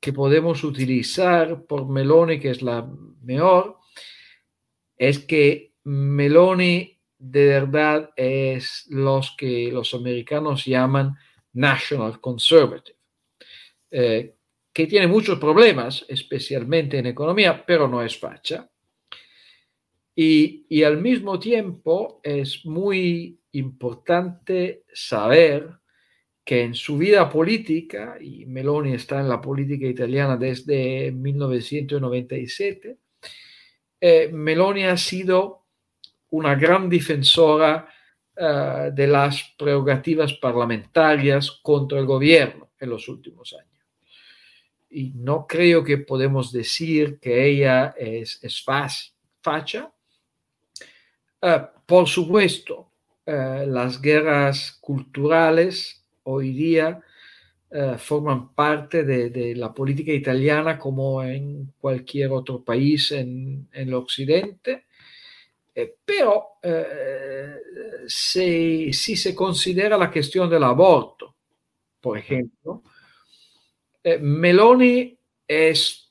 [0.00, 2.90] que podemos utilizar por Meloni, que es la
[3.22, 3.76] mejor,
[4.96, 11.14] es que Meloni de verdad es los que los americanos llaman
[11.52, 12.96] National Conservative,
[13.90, 14.34] eh,
[14.72, 18.70] que tiene muchos problemas, especialmente en economía, pero no es facha.
[20.14, 25.68] Y, y al mismo tiempo es muy importante saber
[26.42, 32.96] que en su vida política, y Meloni está en la política italiana desde 1997,
[34.00, 35.59] eh, Meloni ha sido
[36.30, 37.88] una gran defensora
[38.36, 43.66] eh, de las prerrogativas parlamentarias contra el gobierno en los últimos años.
[44.90, 48.64] Y no creo que podemos decir que ella es, es
[49.40, 49.92] facha.
[51.42, 52.86] Eh, por supuesto,
[53.26, 57.00] las guerras culturales hoy día
[57.72, 64.86] eh, forman parte de, la política italiana como en cualquier otro país en, el occidente.
[65.74, 67.56] Eh, pero eh,
[68.06, 71.36] si, se considera la cuestión del aborto,
[72.00, 72.82] por ejemplo,
[74.20, 76.08] Meloni es,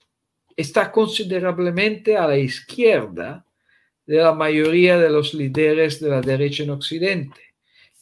[0.55, 3.45] está considerablemente a la izquierda
[4.05, 7.39] de la mayoría de los líderes de la derecha en Occidente.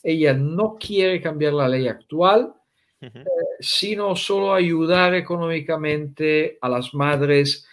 [0.02, 2.54] Ella no quiere cambiar la ley actual,
[3.02, 3.12] eh,
[3.60, 7.68] sino solo ayudar económicamente a las madres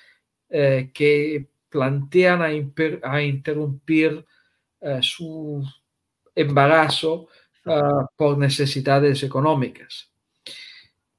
[0.51, 4.25] eh, que plantean a, interrumpir
[4.81, 5.61] eh, su
[6.33, 7.27] embarazo
[8.17, 10.09] por necesidades económicas.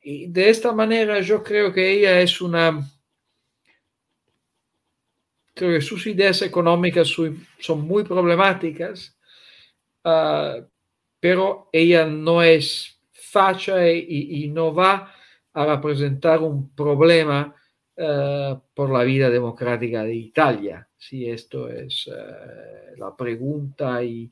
[0.02, 2.89] Y de esta manera yo creo que ella es una...
[5.54, 7.13] Creo que sus ideas económicas
[7.60, 9.18] son muy problemáticas,
[10.06, 10.58] ah,
[11.20, 15.12] pero ella no es facha y, no va
[15.54, 17.54] a representar un problema
[17.98, 20.88] eh, por la vida democrática de Italia.
[20.98, 24.30] Si esto es eh, la pregunta y,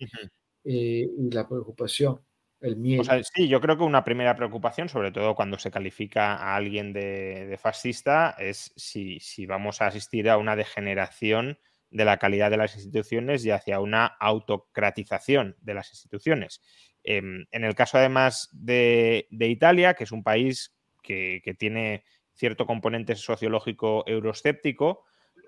[0.63, 2.19] eh, y, la preocupación,
[2.60, 3.04] el miedo.
[3.34, 7.58] sí, yo creo que una primera preocupación, sobre todo cuando se califica a alguien de,
[7.62, 11.58] fascista, es si, si, vamos a asistir a una degeneración
[11.93, 16.62] de la calidad de las instituciones y hacia una autocratización de las instituciones.
[17.04, 23.15] Em, en el caso además de, Italia, que es un país que, tiene cierto componente
[23.15, 25.05] sociológico euroscéptico,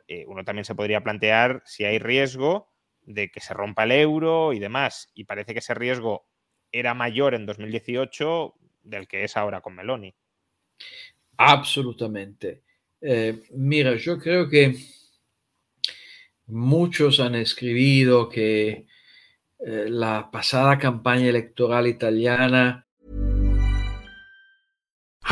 [0.08, 2.72] eh, uno también se podría plantear si hay riesgo
[3.02, 5.12] de que se rompa el euro y demás.
[5.14, 6.28] Y parece que ese riesgo
[6.72, 10.14] era mayor en 2018 del que es ahora con Meloni.
[11.38, 12.64] Absolutamente.
[13.02, 14.76] Eh, mira, yo creo que
[16.48, 18.86] Muchos han escrito que
[19.60, 22.85] eh, la pasada campaña electoral italiana.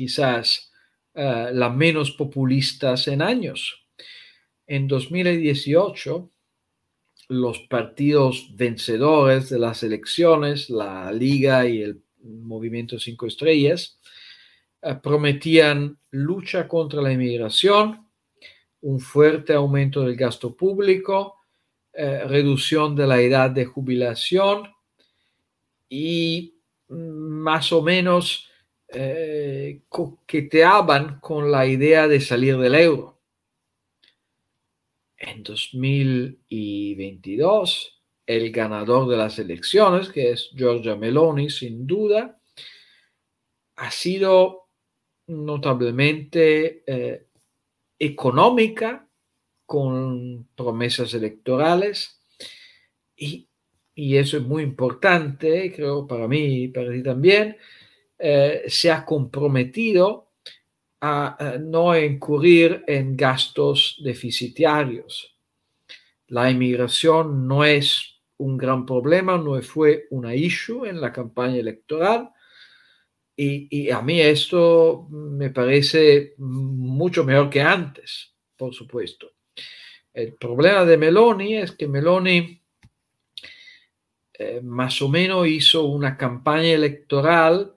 [0.00, 0.72] quizás
[1.12, 3.84] uh, la menos populistas en años.
[4.66, 6.30] En 2018,
[7.28, 14.00] los partidos vencedores de las elecciones, la Liga y el Movimiento Cinco Estrellas,
[14.80, 18.08] eh, prometían lucha contra la inmigración,
[18.80, 21.36] un fuerte aumento del gasto público,
[21.92, 24.66] eh, reducción de la edad de jubilación
[25.90, 26.54] y
[26.88, 28.49] mm, más o menos
[28.92, 33.20] eh, coqueteaban con la idea de salir del euro.
[35.16, 42.40] En 2022, el ganador de las elecciones, que es Giorgia Meloni, sin duda,
[43.76, 44.68] ha sido
[45.26, 47.26] notablemente eh,
[47.98, 49.06] económica
[49.66, 52.20] con promesas electorales
[53.16, 53.46] y,
[53.94, 57.56] eso es muy importante, creo para mí y para ti también,
[58.20, 60.32] eh, se ha comprometido
[61.00, 65.34] a, no incurrir en gastos deficitarios.
[66.28, 72.30] La inmigración no es un gran problema, no fue una issue en la campaña electoral.
[73.34, 79.32] Y, y, a mí esto me parece mucho mejor que antes, por supuesto.
[80.12, 82.60] El problema de Meloni es que Meloni
[84.34, 87.74] eh, más o menos hizo una campaña electoral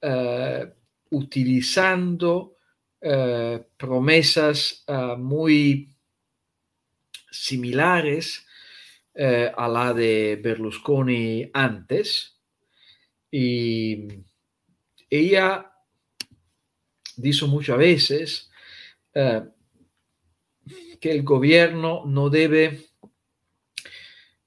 [0.00, 0.72] eh,
[1.10, 2.56] utilizando
[3.00, 4.84] eh, promesas
[5.18, 5.88] muy
[7.30, 8.46] similares
[9.14, 12.38] a la de Berlusconi antes.
[13.30, 14.08] Y
[15.08, 15.72] ella
[17.16, 18.50] dijo muchas veces
[21.00, 22.90] que el gobierno no debe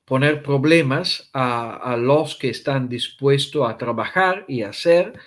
[0.06, 5.20] poner problemas a, los que están dispuestos a trabajar y hacer,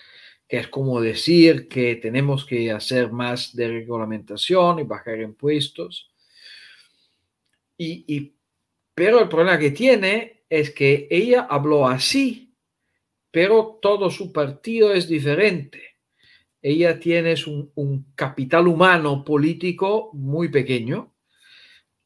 [0.48, 6.10] que es como decir que tenemos que hacer más de regulamentación y bajar impuestos.
[7.78, 8.34] Y,
[8.94, 12.54] pero el problema que tiene es que ella habló así,
[13.30, 15.96] pero todo su partido es diferente.
[16.62, 17.34] Ella tiene
[17.74, 21.16] un capital humano político muy pequeño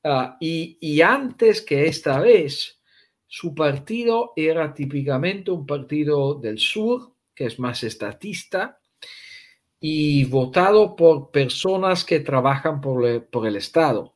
[0.02, 2.80] Ah, y, antes que esta vez,
[3.26, 7.09] su partido era típicamente un partido del sur,
[7.40, 8.78] que es más estatista,
[9.80, 14.14] y votado por personas que trabajan por, el Estado.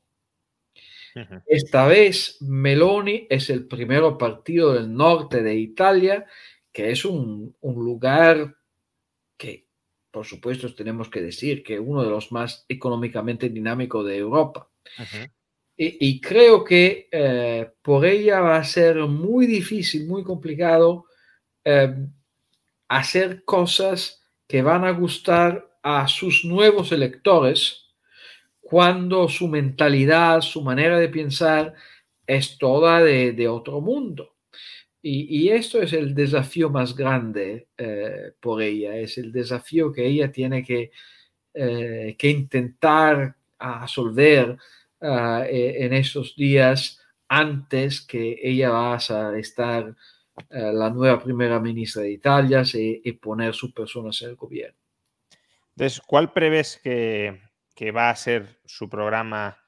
[1.46, 6.26] Esta vez, Meloni es el primer partido del norte de Italia,
[6.70, 8.58] que es un, lugar
[9.38, 9.68] que,
[10.10, 14.68] por supuesto, tenemos que decir que es uno de los más económicamente dinámicos de Europa.
[15.78, 21.06] Y, creo que eh, por ella va a ser muy difícil, muy complicado
[21.64, 22.06] eh,
[22.88, 27.86] hacer cosas que van a gustar a sus nuevos electores
[28.60, 31.74] cuando su mentalidad, su manera de pensar
[32.26, 34.34] es toda de, otro mundo.
[35.02, 40.32] Y, esto es el desafío más grande eh, por ella, es el desafío que ella
[40.32, 40.92] tiene que,
[41.52, 44.56] que intentar resolver
[45.06, 49.94] Ah, eh, en esos días antes que ella va a estar
[50.50, 54.78] eh, la nueva primera ministra de Italia y, poner sus personas en el gobierno.
[55.70, 57.40] Entonces, ¿cuál prevés que,
[57.92, 59.58] va a ser su programa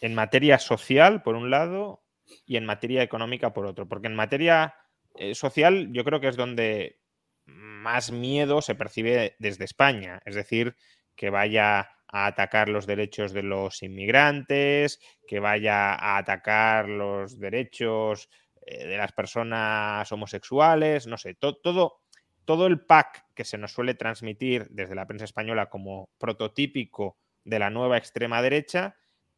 [0.00, 2.02] en materia social, por un lado,
[2.46, 3.88] y en materia económica, por otro?
[3.88, 4.74] Porque en materia
[5.14, 7.00] eh, social yo creo que es donde
[7.46, 10.76] más miedo se percibe desde España, es decir,
[11.14, 18.28] que vaya a atacar los derechos de los inmigrantes, que vaya a atacar los derechos
[18.66, 22.00] eh, de las personas homosexuales, no sé, todo,
[22.44, 27.58] todo el pack que se nos suele transmitir desde la prensa española como prototípico de
[27.58, 28.96] la nueva extrema derecha,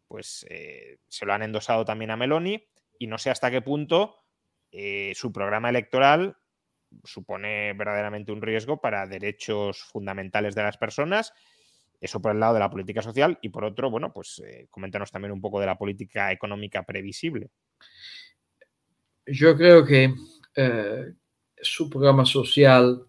[0.08, 2.66] pues eh, se lo han endosado también a Meloni
[2.98, 4.16] y no sé hasta qué punto
[4.70, 6.36] eh, su programa electoral
[7.02, 11.32] supone verdaderamente un riesgo para derechos fundamentales de las personas
[12.04, 15.10] eso por el lado de la política social y por otro, bueno, pues eh, coméntanos
[15.10, 17.48] también un poco de la política económica previsible.
[19.26, 20.14] Yo creo que
[20.54, 21.12] eh,
[21.60, 23.06] su programa social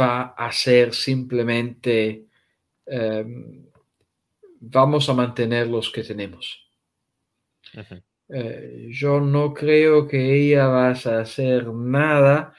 [0.00, 2.26] va a ser simplemente,
[2.86, 3.66] em,
[4.60, 6.68] vamos a mantener los que tenemos.
[8.28, 12.54] Eh, yo no creo que ella va a hacer nada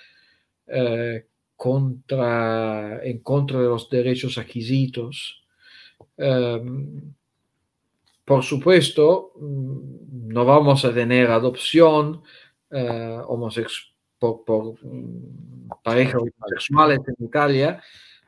[1.58, 5.44] contra, en contra de los derechos adquisitos.
[6.16, 7.14] Em,
[8.28, 12.22] por supuesto, mm, no vamos a tener adopción
[12.72, 13.50] uh,
[14.20, 17.82] por, mm, parejas homosexuales en Italia,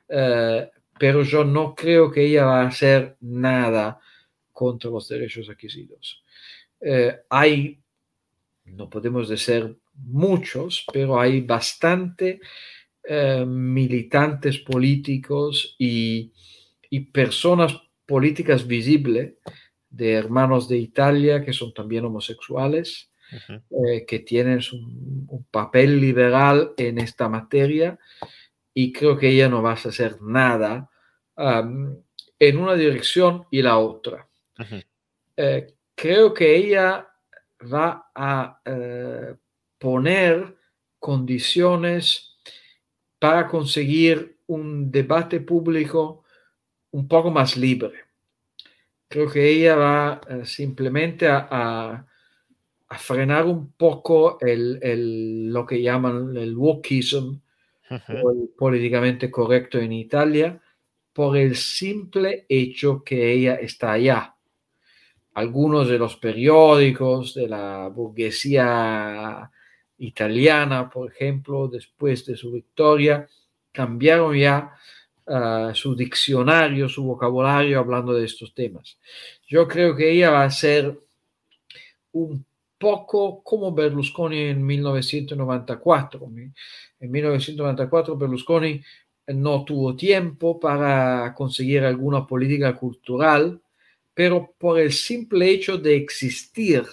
[0.08, 4.00] eh, pero yo no creo que ella va a hacer nada
[4.54, 6.24] contra los derechos adquiridos.
[6.80, 7.78] Eh, hay,
[8.64, 12.40] no podemos decir muchos, pero hay bastante
[13.04, 16.32] eh, militantes políticos y,
[16.90, 17.74] y, personas
[18.06, 19.34] políticas visibles
[19.90, 23.62] de hermanos de Italia que son también homosexuales, uh -huh.
[23.88, 27.98] eh, que tienen un, un, papel liberal en esta materia
[28.74, 30.90] y creo que ella no va a hacer nada
[31.36, 31.96] um,
[32.40, 34.28] en una dirección y la otra.
[34.58, 34.86] Uh -huh.
[35.38, 37.10] eh, creo que ella
[37.62, 39.36] va a eh,
[39.78, 40.56] poner
[40.98, 42.38] condiciones
[43.20, 46.24] para conseguir un debate público
[46.92, 48.09] un poco más libre.
[49.10, 52.08] Creo que ella va uh, simplemente a, a,
[52.90, 57.42] a, frenar un poco el, el, lo que llaman el wokeism,
[57.90, 58.22] uh -huh.
[58.24, 60.62] o el políticamente correcto en Italia,
[61.12, 64.36] por el simple hecho que ella está allá.
[65.34, 69.50] Algunos de los periódicos de la burguesía
[69.98, 73.28] italiana, por ejemplo, después de su victoria,
[73.72, 74.72] cambiaron ya
[75.74, 78.98] su diccionario, su vocabulario hablando de estos temas.
[79.48, 81.00] Yo creo que ella va a ser
[82.14, 82.46] un
[82.78, 86.30] poco como Berlusconi en 1994.
[87.00, 88.82] En 1994 Berlusconi
[89.28, 93.62] no tuvo tiempo para conseguir alguna política cultural,
[94.14, 96.84] pero por el simple hecho de existir,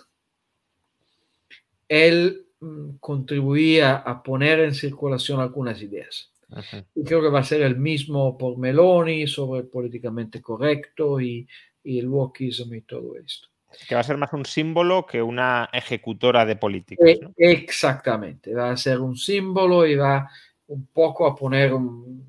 [1.89, 6.30] él mm, contribuía a poner en circulación algunas ideas.
[6.61, 6.84] -huh.
[6.94, 11.46] Y creo que va a ser el mismo por Meloni sobre el políticamente correcto y,
[11.84, 13.48] y el wokism y todo esto.
[13.88, 17.07] Que va a ser más un símbolo que una ejecutora de políticas.
[17.20, 17.32] ¿no?
[17.36, 20.28] Exactamente, va a ser un símbolo y va
[20.68, 22.24] un poco a poner un,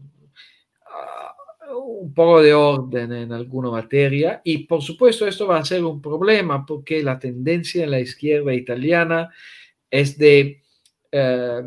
[1.70, 4.42] un poco de orden en alguna materia.
[4.44, 8.54] Y por supuesto esto va a ser un problema porque la tendencia en la izquierda
[8.54, 9.30] italiana
[9.90, 10.62] es de
[11.12, 11.62] eh,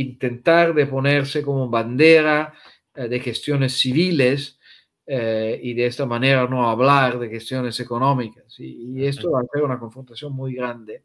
[0.00, 2.54] intentar de ponerse como bandera
[2.94, 4.58] eh, de cuestiones civiles
[5.06, 8.58] eh, y de esta manera no hablar de cuestiones económicas.
[8.60, 11.04] Y, y, esto va a ser una confrontación muy grande.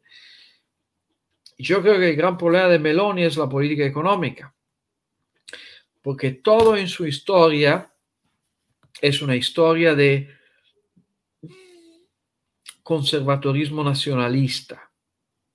[1.56, 4.54] Yo creo que el gran problema de Meloni es la política económica,
[6.02, 7.92] porque todo en su historia
[9.00, 10.28] es una historia de
[12.82, 14.90] conservatorismo nacionalista.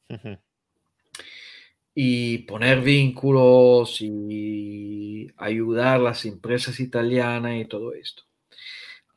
[0.09, 0.39] Uh -huh.
[2.01, 8.23] Y poner vínculos y ayudar a las empresas italianas y todo esto.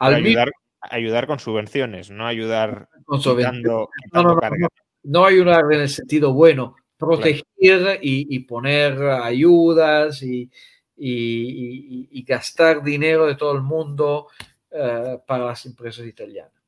[0.01, 4.69] Al ayudar, mismo, ayudar, con subvenciones, no ayudar con quitando, quitando no, no, no,
[5.05, 8.01] no, ayudar en el sentido bueno, proteger claro.
[8.03, 10.51] y, y, poner ayudas y,
[10.97, 14.27] y, y, gastar dinero de todo el mundo
[14.73, 16.61] uh, para las empresas italianas.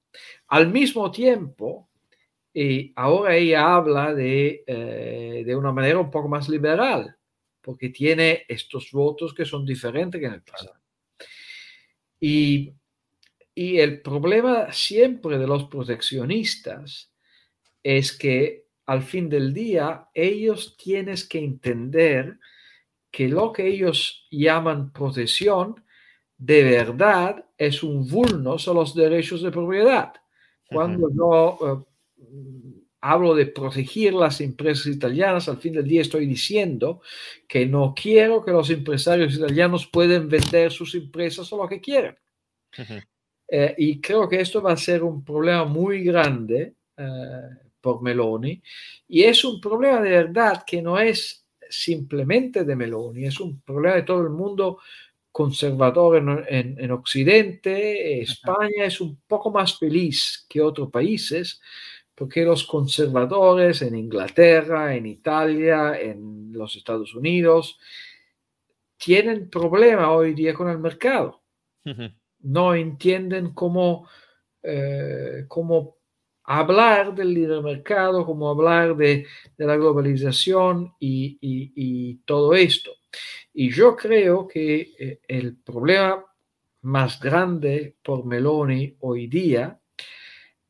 [0.46, 1.88] Al mismo tiempo,
[2.54, 7.16] y ahora ella habla de, eh, de una manera un poco más liberal,
[7.60, 10.78] porque tiene estos votos que son diferentes que en el pasado.
[12.20, 12.72] Y,
[13.56, 17.12] y el problema siempre de los proteccionistas
[17.82, 22.38] es que al fin del día ellos tienen que entender
[23.10, 25.84] que lo que ellos llaman protección
[26.36, 30.12] de verdad es un vulno a los derechos de propiedad.
[30.68, 31.16] Cuando uh -huh.
[31.16, 31.86] yo
[33.04, 37.02] hablo de proteger las empresas italianas, al fin del día estoy diciendo
[37.46, 42.16] que no quiero que los empresarios italianos puedan vender sus empresas a lo que quieran.
[42.78, 43.04] Uh -huh.
[43.48, 47.40] eh, y creo que esto va a ser un problema muy grande eh,
[47.78, 48.62] por Meloni.
[49.08, 53.96] Y es un problema de verdad que no es simplemente de Meloni, es un problema
[53.96, 54.78] de todo el mundo
[55.30, 58.22] conservador en, en, en Occidente.
[58.22, 58.86] España uh -huh.
[58.86, 61.60] es un poco más feliz que otros países
[62.14, 67.78] porque los conservadores en Inglaterra, en Italia, en los Estados Unidos,
[68.96, 71.42] tienen problema hoy día con el mercado.
[71.84, 72.14] Uh -huh.
[72.40, 74.08] No entienden cómo,
[74.62, 75.96] eh, cómo
[76.44, 82.92] hablar del libre mercado, cómo hablar de, de la globalización y, y, y, todo esto.
[83.52, 86.24] Y yo creo que eh, el problema
[86.82, 89.80] más grande por Meloni hoy día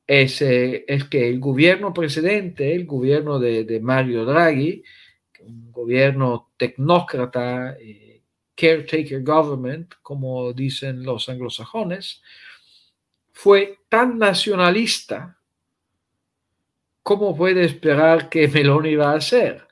[0.06, 4.82] es, eh, es, que el gobierno precedente, el gobierno de, de Mario Draghi,
[5.40, 8.22] un gobierno tecnócrata, eh,
[8.54, 12.22] caretaker government, como dicen los anglosajones,
[13.32, 15.38] fue tan nacionalista
[17.02, 19.66] como puede esperar que Meloni va a ser.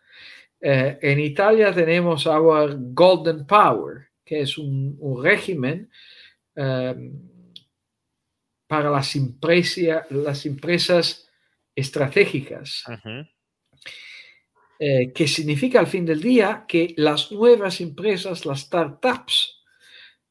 [0.61, 5.91] Eh, en Italia tenemos our Golden Power, que es un, régimen
[8.73, 11.29] para las, empresa, las empresas
[11.77, 12.83] estratégicas,
[14.79, 19.61] eh, que significa al fin del día que las nuevas empresas, las startups,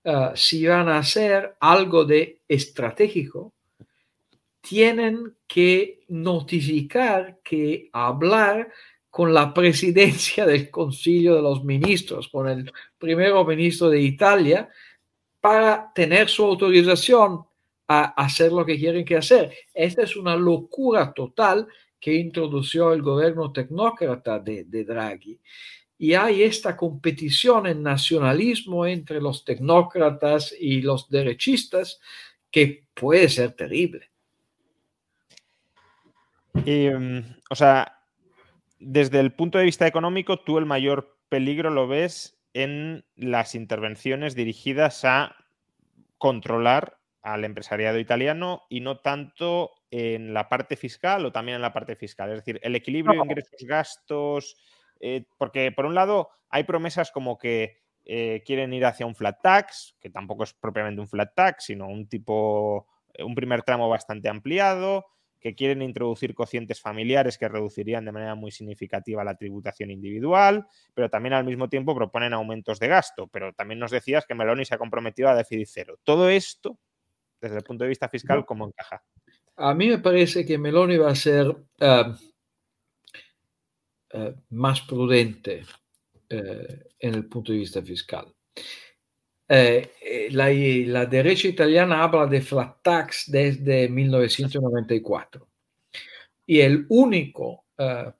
[0.05, 3.53] uh, si van a hacer algo de estratégico,
[4.59, 8.73] tienen que notificar que hablar
[9.11, 14.67] con la presidencia del Consejo de los Ministros, con el primer ministro de Italia,
[15.39, 17.50] para tener su autorización
[17.99, 19.53] hacer lo que quieren que hacer.
[19.73, 21.67] Esta es una locura total
[21.99, 25.39] que introdució el gobierno tecnócrata de, Draghi.
[25.97, 31.99] Y hay esta competición en nacionalismo entre los tecnócratas y los derechistas
[32.49, 34.09] que puede ser terrible.
[36.53, 37.19] Mm,
[37.49, 37.99] o sea,
[38.79, 44.35] desde el punto de vista económico, tú el mayor peligro lo ves en las intervenciones
[44.35, 45.35] dirigidas a
[46.17, 51.73] controlar al empresariado italiano y no tanto en la parte fiscal o también en la
[51.73, 52.29] parte fiscal.
[52.31, 54.55] Es decir, el equilibrio de ingresos-gastos,
[54.99, 59.41] eh, porque por un lado hay promesas como que eh, quieren ir hacia un flat
[59.41, 62.87] tax, que tampoco es propiamente un flat tax, sino un tipo,
[63.19, 65.05] un primer tramo bastante ampliado
[65.41, 71.09] que quieren introducir cocientes familiares que reducirían de manera muy significativa la tributación individual, pero
[71.09, 73.27] también al mismo tiempo proponen aumentos de gasto.
[73.27, 75.99] Pero también nos decías que Meloni se ha comprometido a déficit cero.
[76.03, 76.77] Todo esto,
[77.41, 79.03] desde el punto de vista fiscal, ¿cómo encaja?
[79.57, 82.13] A mí me parece que Meloni va a ser eh,
[84.13, 85.63] eh, más prudente
[86.29, 88.33] eh, en el punto de vista fiscal.
[89.49, 95.45] La, la, derecha italiana habla de flat tax desde 1994
[96.45, 97.65] y el único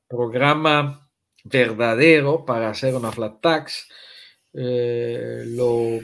[0.10, 1.10] programa
[1.46, 3.88] verdadero para hacer una flat tax
[4.52, 6.00] lo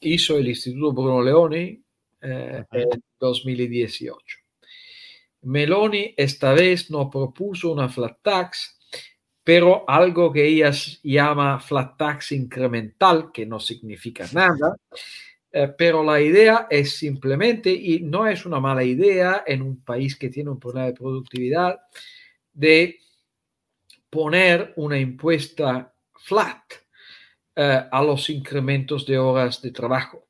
[0.00, 1.84] hizo el Instituto Bruno Leoni
[2.20, 4.38] eh, en 2018.
[5.42, 8.78] Meloni esta vez no propuso una flat tax,
[9.42, 10.70] pero algo que ella
[11.02, 14.76] llama flat tax incremental, que no significa nada,
[15.52, 20.16] eh, pero la idea es simplemente, y no es una mala idea en un país
[20.16, 21.80] que tiene un problema de productividad,
[22.52, 22.98] de
[24.10, 26.60] poner una impuesta flat
[27.56, 30.26] eh, a los incrementos de horas de trabajo.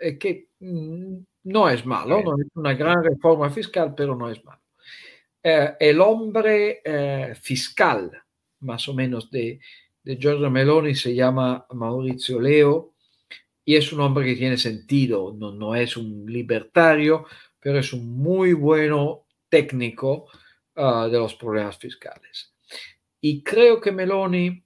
[0.00, 4.42] Eh, que mm, no es malo, no es una gran reforma fiscal, pero no es
[4.44, 4.62] malo.
[5.42, 8.10] Eh, el hombre eh, fiscal,
[8.60, 9.60] más o menos, de,
[10.02, 12.94] de Giorgio Meloni se llama Maurizio Leo
[13.64, 17.26] y es un hombre que tiene sentido, no, no es un libertario,
[17.58, 20.26] pero es un muy bueno técnico
[20.76, 22.54] uh, de los problemas fiscales.
[23.20, 24.64] Y creo que Meloni,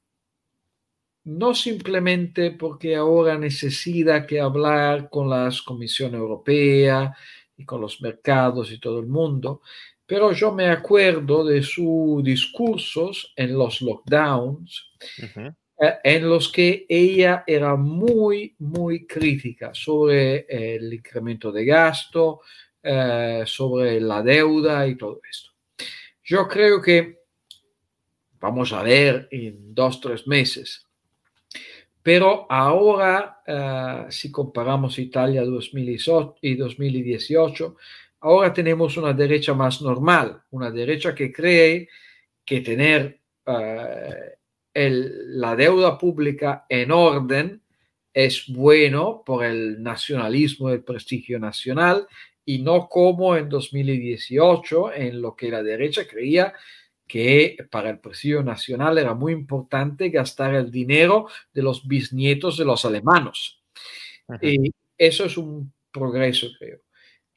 [1.24, 7.16] no simplemente porque ahora necesita que hablar con la Comisión Europea
[7.56, 9.62] y con los mercados y todo el mundo,
[10.06, 14.90] pero yo me acuerdo de sus discursos en los lockdowns,
[15.32, 22.42] eh, en los que ella era muy, muy crítica sobre el incremento de gasto,
[22.82, 25.50] eh, sobre la deuda y todo esto.
[26.22, 27.20] Yo creo que
[28.38, 30.83] vamos a ver en dos, tres meses.
[32.04, 37.76] Pero ahora, eh, si comparamos Italia 2018 y 2018,
[38.24, 41.90] Ahora tenemos una derecha más normal, una derecha que cree
[42.42, 43.52] que tener uh,
[44.72, 47.60] el, la deuda pública en orden
[48.14, 52.06] es bueno por el nacionalismo, el prestigio nacional,
[52.46, 56.54] y no como en 2018, en lo que la derecha creía
[57.14, 62.64] que para el prestigio nacional era muy importante gastar el dinero de los bisnietos de
[62.64, 63.62] los alemanos.
[64.42, 66.80] Y eso es un progreso, creo.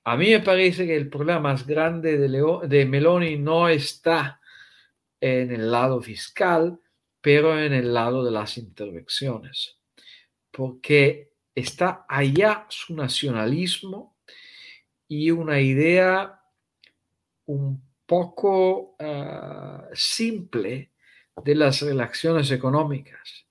[0.03, 4.41] A mí me parece que el problema más grande de, de Meloni no está
[5.21, 6.79] en el lado fiscal,
[7.21, 9.77] pero en el lado de las intervenciones,
[10.49, 14.17] porque está allá su nacionalismo
[15.07, 16.41] y una idea
[17.45, 20.91] un poco uh, simple
[21.43, 23.45] de las relaciones económicas.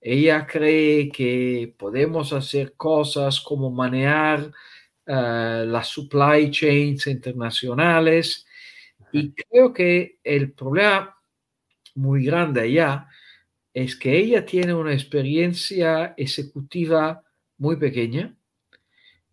[0.00, 4.52] Ella cree que podemos hacer cosas como manejar
[5.06, 8.44] uh, las supply chains internacionales.
[9.12, 11.16] Y creo que el problema
[11.94, 13.08] muy grande allá
[13.72, 17.22] es que ella tiene una experiencia ejecutiva
[17.58, 18.36] muy pequeña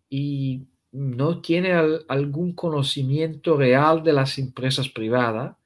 [0.08, 5.56] y no tiene al, algún conocimiento real de las empresas privadas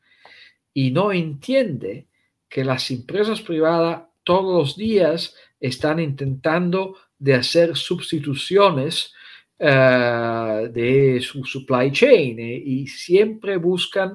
[0.73, 2.09] y no entiende
[2.49, 9.13] que las empresas privadas todos los días están intentando de hacer sustituciones
[9.61, 14.13] uh, de su supply chain eh, y siempre buscan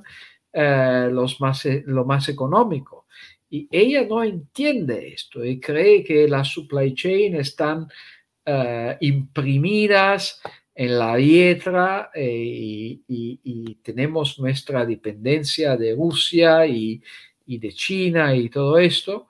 [0.54, 3.08] uh, los más, lo más económico.
[3.50, 7.88] Y ella no entiende esto y cree que las supply chain están
[9.00, 10.42] imprimidas
[10.80, 17.04] en la dieta y, y, y, tenemos nuestra dependencia de Rusia y,
[17.46, 19.28] y de China y todo esto,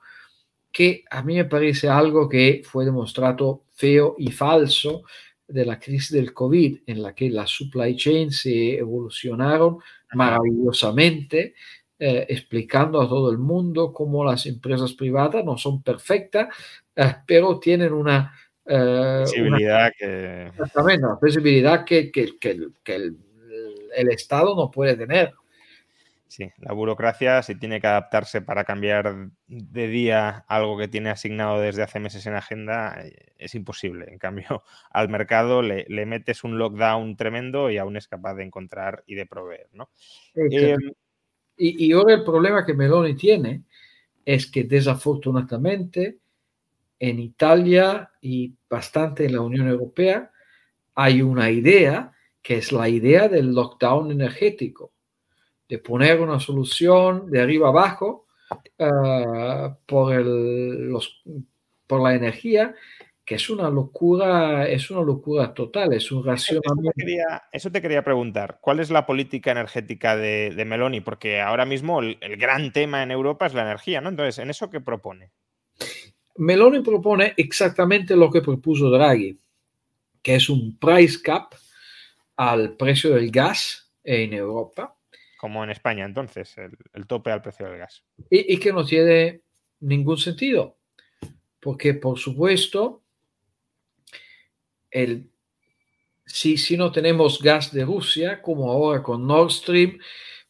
[0.70, 5.02] que a mí me parece algo que fue demostrado feo y falso
[5.48, 9.78] de la crisis del COVID, en la que las supply chains se evolucionaron
[10.12, 11.54] maravillosamente,
[11.98, 16.54] eh, explicando a todo el mundo cómo las empresas privadas no son perfectas,
[16.94, 18.32] eh, pero tienen una...
[18.66, 20.46] Eh, visibilidad una, que...
[20.46, 23.18] Exactamente, una visibilidad que, que, que, que el,
[23.96, 25.32] el, Estado no puede tener.
[26.28, 31.60] Sí, la burocracia, si tiene que adaptarse para cambiar de día algo que tiene asignado
[31.60, 34.06] desde hace meses en agenda, eh, es imposible.
[34.08, 38.44] En cambio, al mercado le, le metes un lockdown tremendo y aún es capaz de
[38.44, 39.68] encontrar y de proveer.
[39.72, 39.90] ¿no?
[40.36, 40.76] Eh,
[41.56, 43.64] y, y, ahora el problema que Meloni tiene
[44.24, 46.18] es que desafortunadamente
[47.00, 50.30] en Italia y bastante en la Unión Europea
[50.94, 54.92] hay una idea que es la idea del lockdown energético
[55.68, 58.26] de poner una solución de arriba abajo
[58.78, 61.22] uh, por, el, los,
[61.86, 62.74] por la energía,
[63.24, 66.72] que es una locura, es una locura total, es un racionamiento.
[66.74, 71.00] Eso te quería, eso te quería preguntar, ¿cuál es la política energética de, de Meloni?
[71.00, 74.08] Porque ahora mismo el, el, gran tema en Europa es la energía, ¿no?
[74.08, 75.30] Entonces, ¿en eso qué propone?
[76.36, 79.38] Meloni propone exactamente lo que propuso Draghi,
[80.22, 81.54] que es un price cap
[82.36, 84.96] al precio del gas en Europa
[85.40, 88.04] como en España, entonces, el, el tope al precio del gas.
[88.28, 89.40] Y, y, que no tiene
[89.80, 90.76] ningún sentido,
[91.60, 93.02] porque por supuesto,
[94.90, 95.30] el,
[96.26, 99.98] si, si no tenemos gas de Rusia, como ahora con Nord Stream,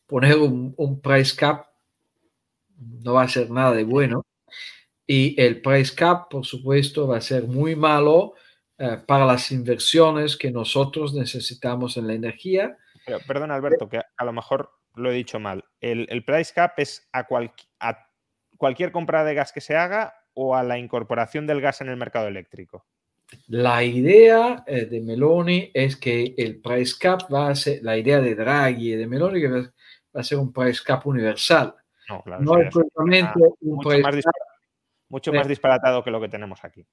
[0.09, 1.67] poner un, un price cap
[2.77, 4.27] no va a ser nada de bueno.
[5.13, 8.35] Y el price cap, por supuesto, va a ser muy malo
[8.79, 12.79] uh, para las inversiones que nosotros necesitamos en la energía.
[13.05, 15.65] Pero, perdón, Alberto, que a lo mejor lo he dicho mal.
[15.81, 18.07] El, el price cap es a, cual, a,
[18.57, 21.97] cualquier compra de gas que se haga o a la incorporación del gas en el
[21.97, 22.87] mercado eléctrico.
[23.49, 28.21] La idea eh, de Meloni es que el price cap va a ser, la idea
[28.21, 31.75] de Draghi y de Meloni que va, va a ser un price cap universal.
[32.09, 34.50] No, claro, no es solamente un mucho price cap.
[35.11, 36.87] Mucho más disparatado que lo que tenemos aquí.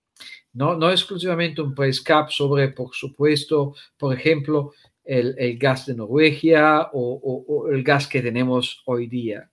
[0.54, 4.74] No, no exclusivamente un price cap sobre, por supuesto, por ejemplo,
[5.06, 9.50] el, el gas de Noruega o, o, o, el gas que tenemos hoy día.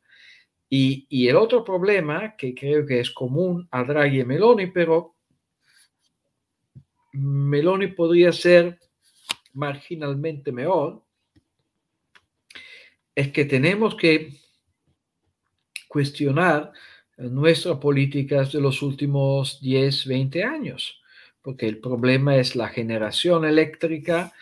[0.68, 5.14] Y, y, el otro problema que creo que es común a Draghi y Meloni, pero
[7.12, 8.80] Meloni podría ser
[9.52, 11.04] marginalmente mejor,
[13.14, 14.30] es que tenemos que
[15.86, 16.72] cuestionar
[17.16, 21.00] nuestras políticas de los últimos 10, 20 años,
[21.42, 24.32] porque el problema es la generación eléctrica,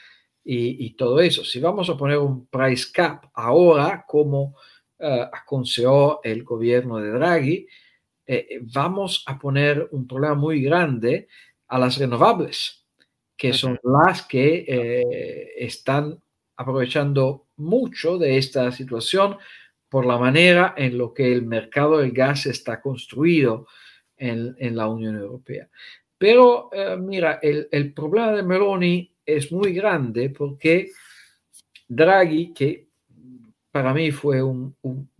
[0.45, 1.45] y, y, todo eso.
[1.45, 4.57] Si vamos a poner un price cap ahora, como
[4.99, 7.69] uh, aconsejó el gobierno de Draghi,
[8.27, 11.29] eh, vamos a poner un problema muy grande
[11.69, 12.87] a las renovables,
[13.37, 16.21] que son las que eh, están
[16.57, 19.37] aprovechando mucho de esta situación
[19.93, 23.67] por la manera en lo que el mercado del gas está construido
[24.17, 25.69] en, en la Unión Europea.
[26.17, 30.89] Pero uh, mira, el, el problema de Meloni es muy grande porque
[31.87, 32.89] Draghi, que
[33.71, 35.11] para mí fue un, un,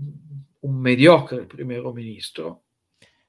[0.63, 2.63] un mediocre primer ministro.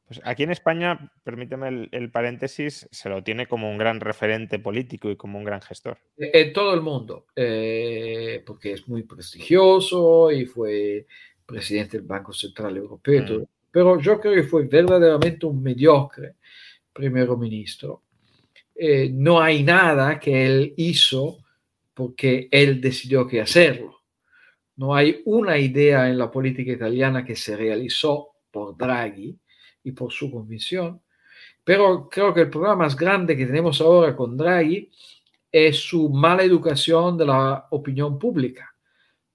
[0.07, 4.59] Pues aquí en España, permíteme el, el, paréntesis, se lo tiene como un gran referente
[4.59, 5.97] político y como un gran gestor.
[6.17, 11.07] En todo el mundo, eh, porque es muy prestigioso y fue
[11.45, 13.39] presidente del Banco Central Europeo.
[13.39, 13.45] Mm.
[13.71, 16.35] Pero yo creo que fue verdaderamente un mediocre
[16.93, 18.03] primer ministro
[18.75, 21.37] eh, no hay nada que él hizo
[21.93, 24.01] porque él decidió que hacerlo.
[24.75, 29.37] No hay una idea en la política italiana que se realizó por Draghi
[29.83, 31.01] y por su convicción.
[31.63, 34.89] Pero creo que el problema más grande que tenemos ahora con Draghi
[35.51, 38.72] es su mala educación de la opinión pública,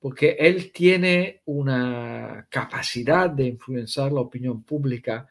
[0.00, 5.28] porque él tiene una capacidad de influenciar la opinión pública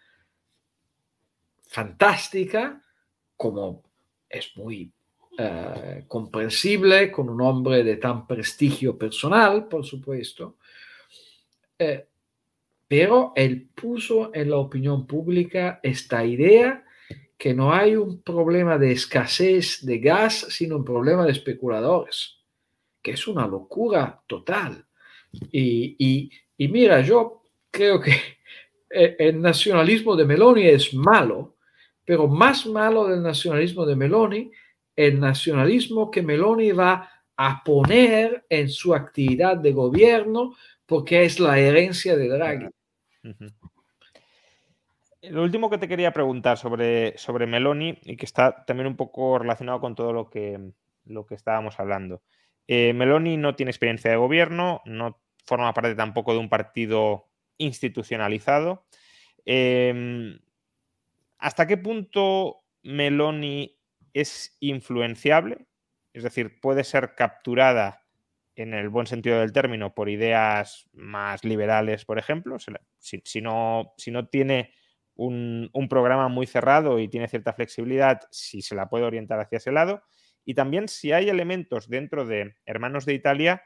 [1.68, 2.82] fantástica,
[3.36, 3.84] como
[4.30, 4.92] es muy
[5.40, 10.58] uh, comprensible con un hombre de tan prestigio personal, por supuesto,
[11.80, 12.08] eh,
[12.88, 16.84] pero él puso en la opinión pública esta idea
[17.38, 22.37] que no hay un problema de escasez de gas, sino un problema de especuladores,
[23.08, 24.86] que es una locura total.
[25.50, 28.12] Y, y mira, yo creo que
[28.90, 31.56] el nacionalismo de Meloni es malo,
[32.04, 34.52] pero más malo del nacionalismo de Meloni,
[34.94, 41.58] el nacionalismo que Meloni va a poner en su actividad de gobierno porque es la
[41.58, 42.68] herencia de Draghi.
[45.22, 49.40] Lo último que te quería preguntar sobre, sobre Meloni y que está también un poco
[49.40, 50.60] relacionado con todo lo que,
[51.06, 52.22] lo que estábamos hablando.
[52.68, 58.86] Eh, Meloni no tiene experiencia de gobierno, no forma parte tampoco de un partido institucionalizado.
[59.46, 60.40] Em,
[61.40, 63.80] ¿Hasta qué punto Meloni
[64.14, 65.68] es influenciable?
[66.14, 68.04] Es decir, puede ser capturada
[68.56, 72.58] en el buen sentido del término por ideas más liberales, por ejemplo.
[72.60, 74.74] Si, no, si no, tiene
[75.16, 79.72] un, programa muy cerrado y tiene cierta flexibilidad, si se la puede orientar hacia ese
[79.72, 80.02] lado.
[80.48, 83.64] Y también si hay elementos dentro de Hermanos de Italia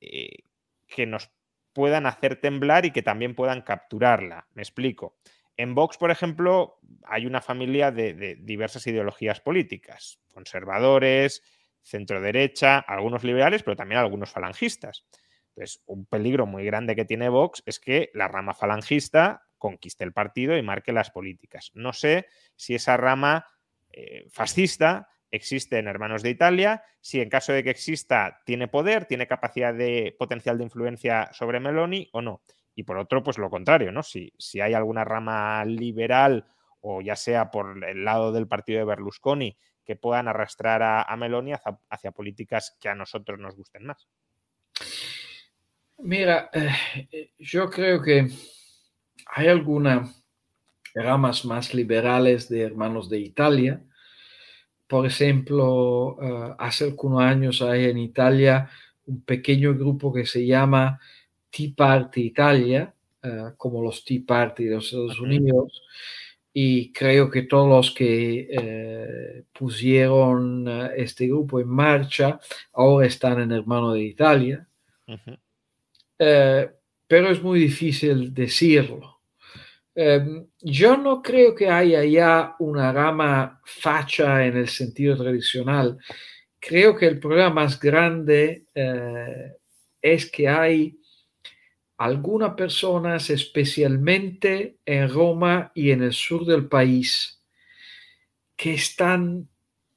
[0.00, 0.44] eh,
[0.86, 1.32] que nos
[1.72, 4.46] puedan hacer temblar y que también puedan capturarla.
[4.54, 5.16] Me explico.
[5.56, 11.42] En Vox, por ejemplo, hay una familia de, diversas ideologías políticas, conservadores,
[11.82, 15.06] centro derecha, algunos liberales, pero también algunos falangistas.
[15.48, 20.12] Entonces, un peligro muy grande que tiene Vox es que la rama falangista conquiste el
[20.12, 21.72] partido y marque las políticas.
[21.74, 23.44] No sé si esa rama
[23.90, 29.06] eh, fascista existe en Hermanos de Italia, si en caso de que exista tiene poder,
[29.06, 32.42] tiene capacidad de potencial de influencia sobre Meloni o no.
[32.74, 34.02] Y por otro, pues lo contrario, ¿no?
[34.02, 36.46] Si, si hay alguna rama liberal
[36.80, 41.52] o ya sea por el lado del partido de Berlusconi que puedan arrastrar a, Meloni
[41.52, 44.08] hacia, políticas que a nosotros nos gusten más.
[45.98, 48.28] Mira, eh, yo creo que
[49.26, 50.24] hay algunas
[50.92, 53.80] ramas más liberales de Hermanos de Italia
[54.86, 58.68] por ejemplo, eh, hace algunos años hay en Italia
[59.06, 61.00] un pequeño grupo que se llama
[61.50, 65.82] Tea Party Italia, eh, como los Tea Party de los Estados Unidos,
[66.52, 70.66] y creo que todos los que eh, pusieron
[70.96, 72.40] este grupo en marcha
[72.72, 74.66] ahora están en Hermano de Italia.
[77.08, 79.15] pero es muy difícil decirlo
[79.98, 85.98] Em, yo no creo que haya ya una rama facha en el sentido tradicional.
[86.60, 89.52] Creo que el problema más grande eh,
[90.02, 91.00] es que hay
[91.96, 97.42] algunas personas, especialmente en Roma y en el sur del país,
[98.54, 99.48] que están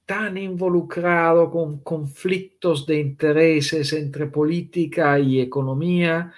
[0.06, 6.34] tan involucrados con conflictos de intereses entre política y economía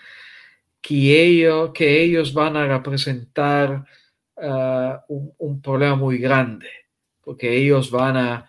[0.82, 3.86] que ellos, que ellos van a representar
[4.38, 6.68] ah, un, problema muy grande,
[7.22, 8.48] porque ellos van a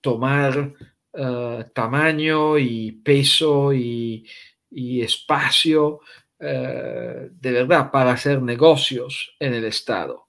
[0.00, 0.72] tomar
[1.14, 4.26] ah, tamaño y peso y,
[4.70, 6.00] espacio
[6.40, 10.28] ah, de verdad para hacer negocios en el Estado,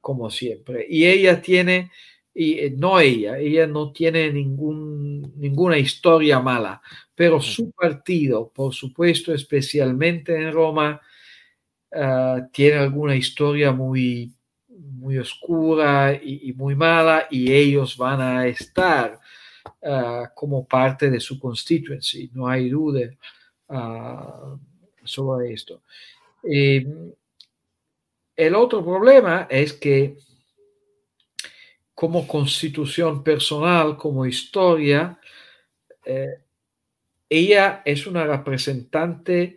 [0.00, 0.86] como siempre.
[0.88, 1.90] Y ella tiene
[2.36, 6.82] y eh, no ella, ella no tiene ningún, ninguna historia mala,
[7.16, 11.00] pero su partido, por supuesto, especialmente en Roma,
[11.92, 14.32] ah, tiene alguna historia muy,
[14.68, 19.18] muy oscura y, muy mala y ellos van a estar
[19.82, 23.10] ah, como parte de su constituency, no hay duda
[23.68, 24.58] uh,
[25.02, 25.82] sobre esto.
[26.42, 27.12] Em,
[28.36, 30.18] el otro problema es que
[31.94, 35.18] como constitución personal, como historia,
[36.04, 36.45] eh,
[37.28, 39.56] ella es una representante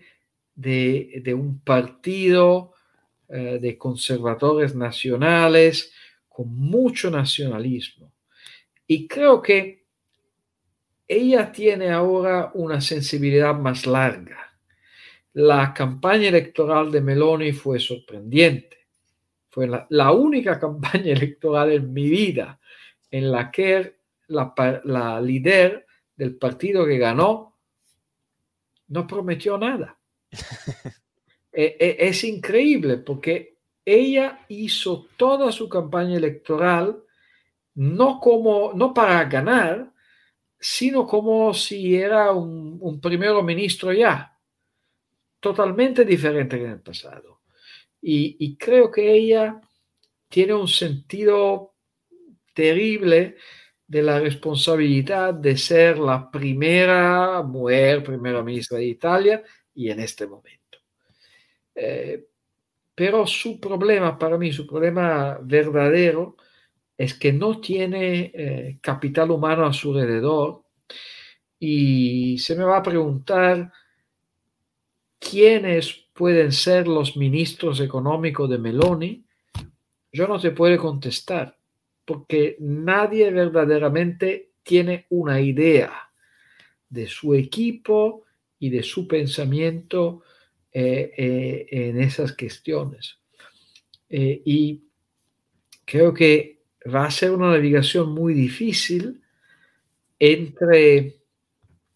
[0.55, 2.73] de, un partido
[3.27, 5.93] eh, de conservadores nacionales
[6.27, 8.13] con mucho nacionalismo.
[8.87, 9.85] Y creo que
[11.07, 14.37] ella tiene ahora una sensibilidad más larga.
[15.33, 18.79] La campaña electoral de Meloni fue sorprendente
[19.49, 22.59] fue la, única campaña electoral en mi vida
[23.11, 23.95] en la que
[24.27, 27.48] la, líder del partido que ganó
[28.89, 29.97] no prometió nada.
[31.51, 37.03] E, e, es increíble porque ella hizo toda su campaña electoral
[37.73, 39.91] no como no para ganar,
[40.59, 44.37] sino como si era un, un primer ministro ya,
[45.39, 47.41] totalmente diferente que en el pasado.
[48.01, 49.59] Y, creo que ella
[50.29, 51.75] tiene un sentido
[52.53, 53.35] terrible
[53.89, 60.27] de la responsabilidad de ser la primera mujer, primera ministra de Italia y en este
[60.27, 60.77] momento.
[61.73, 62.27] Eh,
[62.93, 66.37] pero su problema, para mí, su problema verdadero
[66.95, 70.65] es que no tiene eh, capital humano a su alrededor
[71.57, 73.73] y se me va a preguntar
[75.17, 79.25] quiénes pueden ser los ministros económicos de Meloni.
[80.11, 81.58] Yo no te puedo contestar
[82.09, 85.93] porque nadie verdaderamente tiene una idea
[86.89, 88.23] de su equipo
[88.57, 90.23] y de su pensamiento
[90.71, 93.19] eh, eh, en esas cuestiones.
[94.09, 94.85] Eh, y
[95.85, 99.21] creo que va a ser una navegación muy difícil
[100.17, 101.19] entre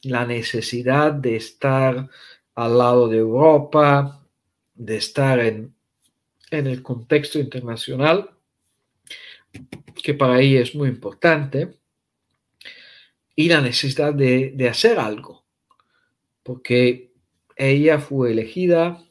[0.04, 2.08] la necesidad de estar
[2.54, 4.24] al lado de Europa,
[4.76, 5.74] de estar en,
[6.52, 8.30] en el contexto internacional,
[10.04, 11.80] que para ella es muy importante,
[13.36, 15.46] y la necesidad de, hacer algo,
[16.44, 17.14] porque
[17.56, 19.04] ella fue elegida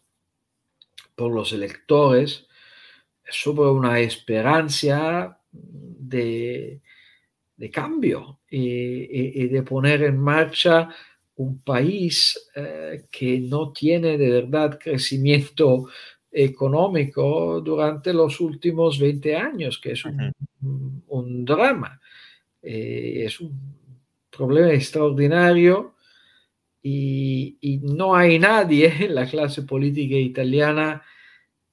[1.17, 2.47] por los electores
[3.29, 6.83] sobre una esperanza de,
[7.57, 10.91] de cambio y, de poner en marcha
[11.37, 15.89] un país eh, que no tiene de verdad crecimiento
[16.33, 20.33] económico durante los últimos 20 años, que es un,
[21.09, 22.01] un drama.
[22.63, 23.53] Eh, es un
[24.31, 25.95] problema extraordinario
[26.83, 31.03] y, y, no hay nadie en la clase política italiana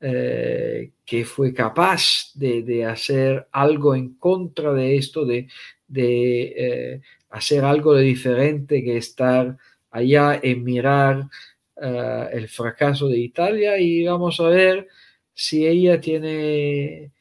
[0.02, 5.48] eh, que fue capaz de, de, hacer algo en contra de esto, de,
[5.88, 9.58] de eh, hacer algo de diferente que estar
[9.92, 11.28] allá en mirar
[11.82, 14.88] uh, el fracaso de Italia y vamos a ver
[15.34, 17.12] si ella tiene,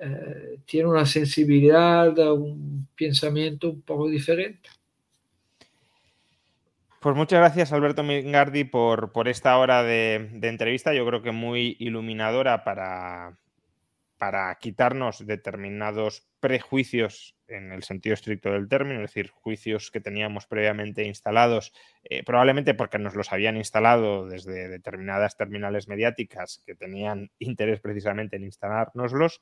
[0.00, 4.68] uh, tiene una sensibilidad, un pensamiento un poco diferente.
[7.00, 10.92] Pues muchas gracias, Alberto Mingardi, por, por esta hora de, de, entrevista.
[10.92, 13.38] Yo creo que muy iluminadora para,
[14.18, 20.46] para quitarnos determinados prejuicios en el sentido estricto del término, es decir, juicios que teníamos
[20.46, 21.72] previamente instalados,
[22.04, 28.36] eh, probablemente porque nos los habían instalado desde determinadas terminales mediáticas que tenían interés precisamente
[28.36, 29.40] en instalárnoslos.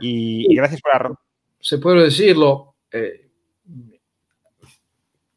[0.00, 1.18] Y, y gracias por...
[1.60, 3.28] Se puede decirlo, eh,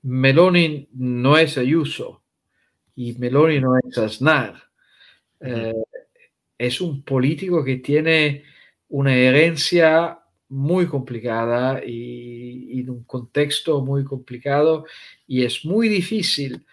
[0.03, 2.23] Meloni no es Ayuso
[2.95, 4.55] y Meloni no es Aznar.
[5.39, 5.73] Eh,
[6.57, 8.43] es un político que tiene
[8.89, 10.20] una herencia
[10.51, 14.85] muy complicada y, y, un contexto muy complicado
[15.25, 16.65] y es muy difícil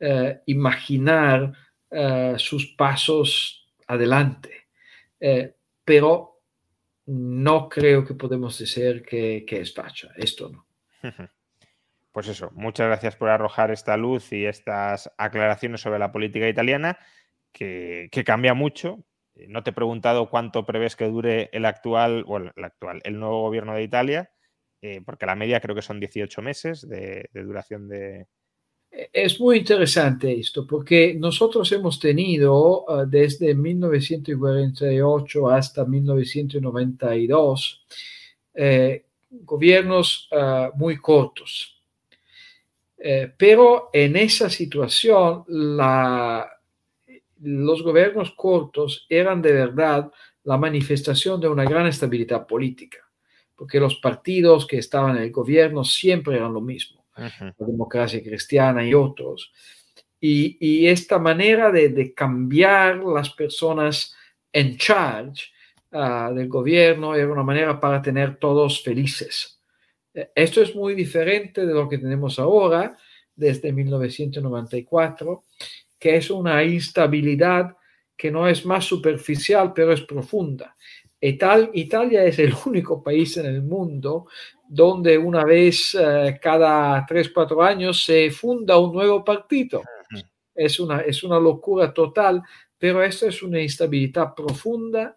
[0.00, 1.52] uh, imaginar
[1.90, 4.68] uh, sus pasos adelante.
[5.20, 5.48] Uh,
[5.84, 6.40] pero
[7.06, 10.66] no creo que podemos decir que, que es facha, esto no.
[12.10, 16.98] Pues eso, muchas gracias por arrojar esta luz y estas aclaraciones sobre la política italiana,
[17.52, 19.15] que, que cambia mucho, eh,
[19.48, 22.24] no te he preguntado cuánto prevés que dure el actual,
[22.56, 24.30] el actual, el nuevo gobierno de Italia,
[24.82, 28.26] eh, porque la media creo que son 18 meses de, duración de...
[28.90, 37.86] Es muy interesante esto, porque nosotros hemos tenido uh, desde 1948 hasta 1992
[38.54, 41.76] eh, gobiernos uh, muy cortos.
[42.98, 46.48] Eh, pero en esa situación, la,
[47.42, 50.10] los gobiernos cortos eran de verdad
[50.44, 52.98] la manifestación de una gran estabilidad política,
[53.54, 57.54] porque los partidos que estaban en el gobierno siempre eran lo mismo, uh -huh.
[57.58, 59.52] la democracia cristiana y otros.
[60.20, 64.14] Y, y esta manera de, de, cambiar las personas
[64.52, 65.50] en charge
[65.92, 69.60] uh, del gobierno era una manera para tener todos felices.
[70.34, 72.96] Esto es muy diferente de lo que tenemos ahora,
[73.34, 75.44] desde 1994
[75.98, 77.76] que es una instabilidad
[78.16, 80.74] que no es más superficial, pero es profunda.
[81.20, 84.26] Ital Italia es el único país en el mundo
[84.68, 89.82] donde una vez eh, cada tres, cuatro años se funda un nuevo partido.
[90.54, 92.42] Es una, es una locura total,
[92.78, 95.14] pero esto es una instabilidad profunda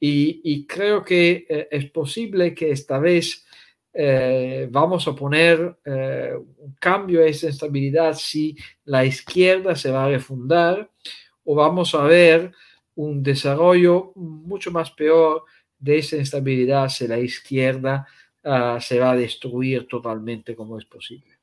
[0.00, 3.46] y, y creo que eh, es posible que esta vez
[4.00, 10.04] eh, vamos a poner eh, un cambio a esa estabilidad si la izquierda se va
[10.04, 10.88] a refundar
[11.42, 12.52] o vamos a ver
[12.94, 15.42] un desarrollo mucho más peor
[15.80, 18.06] de esa instabilidad si la izquierda
[18.44, 21.37] uh, se va a destruir totalmente como es posible.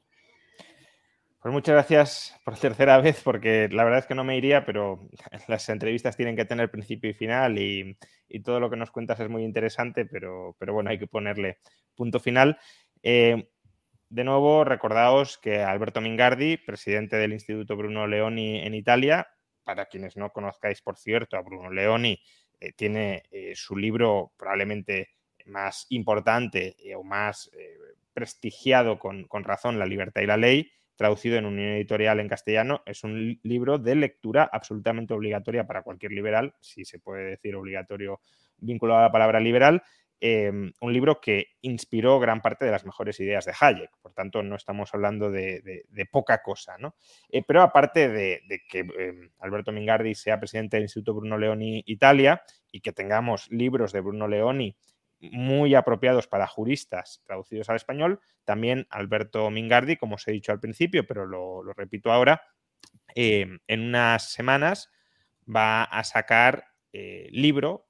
[1.46, 5.08] Pues muchas gracias por tercera vez, porque la verdad es que no me iría, pero
[5.48, 7.96] las entrevistas tienen que tener principio y final y,
[8.44, 11.60] todo lo que nos cuentas es muy interesante, pero, bueno, hay que ponerle
[11.94, 12.58] punto final.
[13.04, 13.48] Eh,
[14.10, 19.28] de nuevo, recordaos que Alberto Mingardi, presidente del Instituto Bruno Leoni en Italia,
[19.64, 22.20] para quienes no conozcáis, por cierto, a Bruno Leoni,
[22.60, 23.22] eh, tiene
[23.54, 25.10] su libro probablemente
[25.46, 27.52] más importante o más
[28.14, 33.04] prestigiado con razón, La libertad y la ley, traducido en Unión Editorial en castellano, es
[33.04, 38.22] un libro de lectura absolutamente obligatoria para cualquier liberal, si se puede decir obligatorio
[38.58, 39.84] vinculado a la palabra liberal,
[40.22, 43.92] em, un libro que inspiró gran parte de las mejores ideas de Hayek.
[44.02, 46.78] Por tanto, no estamos hablando de, poca cosa.
[46.78, 46.96] ¿no?
[47.30, 52.42] Eh, pero aparte de, que em, Alberto Mingardi sea presidente del Instituto Bruno Leoni Italia
[52.72, 54.76] y que tengamos libros de Bruno Leoni
[55.32, 58.20] muy apropiados para juristas traducidos al español.
[58.44, 62.42] También Alberto Mingardi, como os he dicho al principio, pero lo, repito ahora,
[63.16, 64.92] em, en unas semanas
[65.54, 67.88] va a sacar eh, libro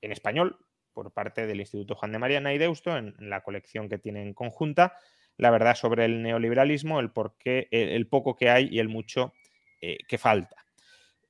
[0.00, 0.58] en español
[0.92, 4.96] por parte del Instituto Juan de Mariana y Deusto en, la colección que tienen conjunta,
[5.36, 9.34] la verdad sobre el neoliberalismo, el, porqué, el, poco que hay y el mucho
[9.82, 10.64] eh, que falta.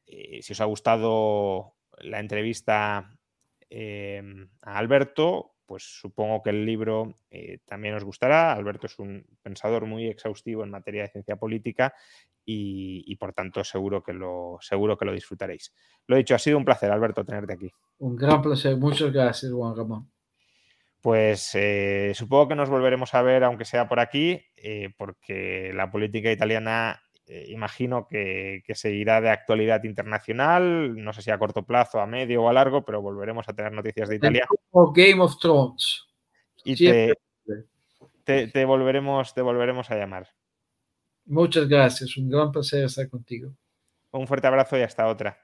[0.06, 3.15] Eh, si os ha gustado la entrevista
[3.68, 8.52] Em, a Alberto, pues supongo que el libro eh, también os gustará.
[8.52, 11.94] Alberto es un pensador muy exhaustivo en materia de ciencia política
[12.48, 15.74] y, por tanto seguro que, lo, seguro que lo disfrutaréis.
[16.06, 17.72] Lo dicho, ha sido un placer, Alberto, tenerte aquí.
[17.98, 18.76] Un gran placer.
[18.76, 20.10] Muchas gracias, Juan Ramón.
[21.00, 25.90] Pues eh, supongo que nos volveremos a ver, aunque sea por aquí, eh, porque la
[25.90, 32.00] política italiana eh, imagino que, seguirá de actualidad internacional, no sé si a corto plazo,
[32.00, 34.46] a medio o a largo, pero volveremos a tener noticias de Italia.
[34.94, 36.06] Game of Thrones.
[36.64, 36.76] Y
[38.24, 40.28] te, volveremos, te volveremos a llamar.
[41.24, 43.52] Muchas gracias, un gran placer estar contigo.
[44.12, 45.36] Un fuerte abrazo y hasta otra.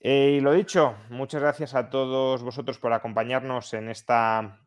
[0.00, 4.60] Eh, y lo dicho, muchas gracias a todos vosotros por acompañarnos en esta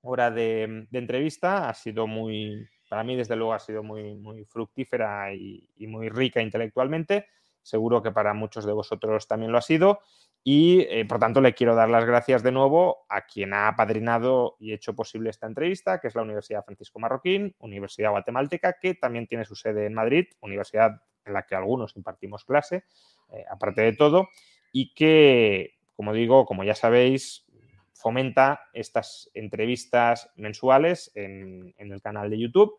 [0.00, 1.68] hora de entrevista.
[1.68, 6.40] Ha sido muy, para mí, desde luego, ha sido muy, muy fructífera y, muy rica
[6.40, 7.26] intelectualmente.
[7.60, 10.00] Seguro que para muchos de vosotros también lo ha sido.
[10.42, 14.56] Y, eh, por tanto, le quiero dar las gracias de nuevo a quien ha apadrinado
[14.58, 19.26] y hecho posible esta entrevista, que es la Universidad Francisco Marroquín, Universidad Guatemalteca, que también
[19.26, 22.84] tiene su sede en Madrid, universidad en la que algunos impartimos clase,
[23.30, 24.30] eh, aparte de todo,
[24.72, 27.46] y que, como digo, como ya sabéis,
[27.92, 32.78] fomenta estas entrevistas mensuales en, el canal de YouTube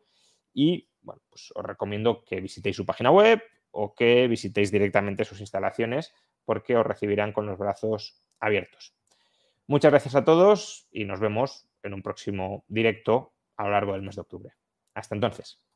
[0.54, 3.42] y bueno, pues os recomiendo que visitéis su página web
[3.72, 6.14] o que visitéis directamente sus instalaciones
[6.46, 8.94] porque os recibirán con los brazos abiertos.
[9.68, 14.02] Muchas gracias a todos y nos vemos en un próximo directo a lo largo del
[14.02, 14.54] mes de octubre.
[14.94, 15.67] Hasta entonces.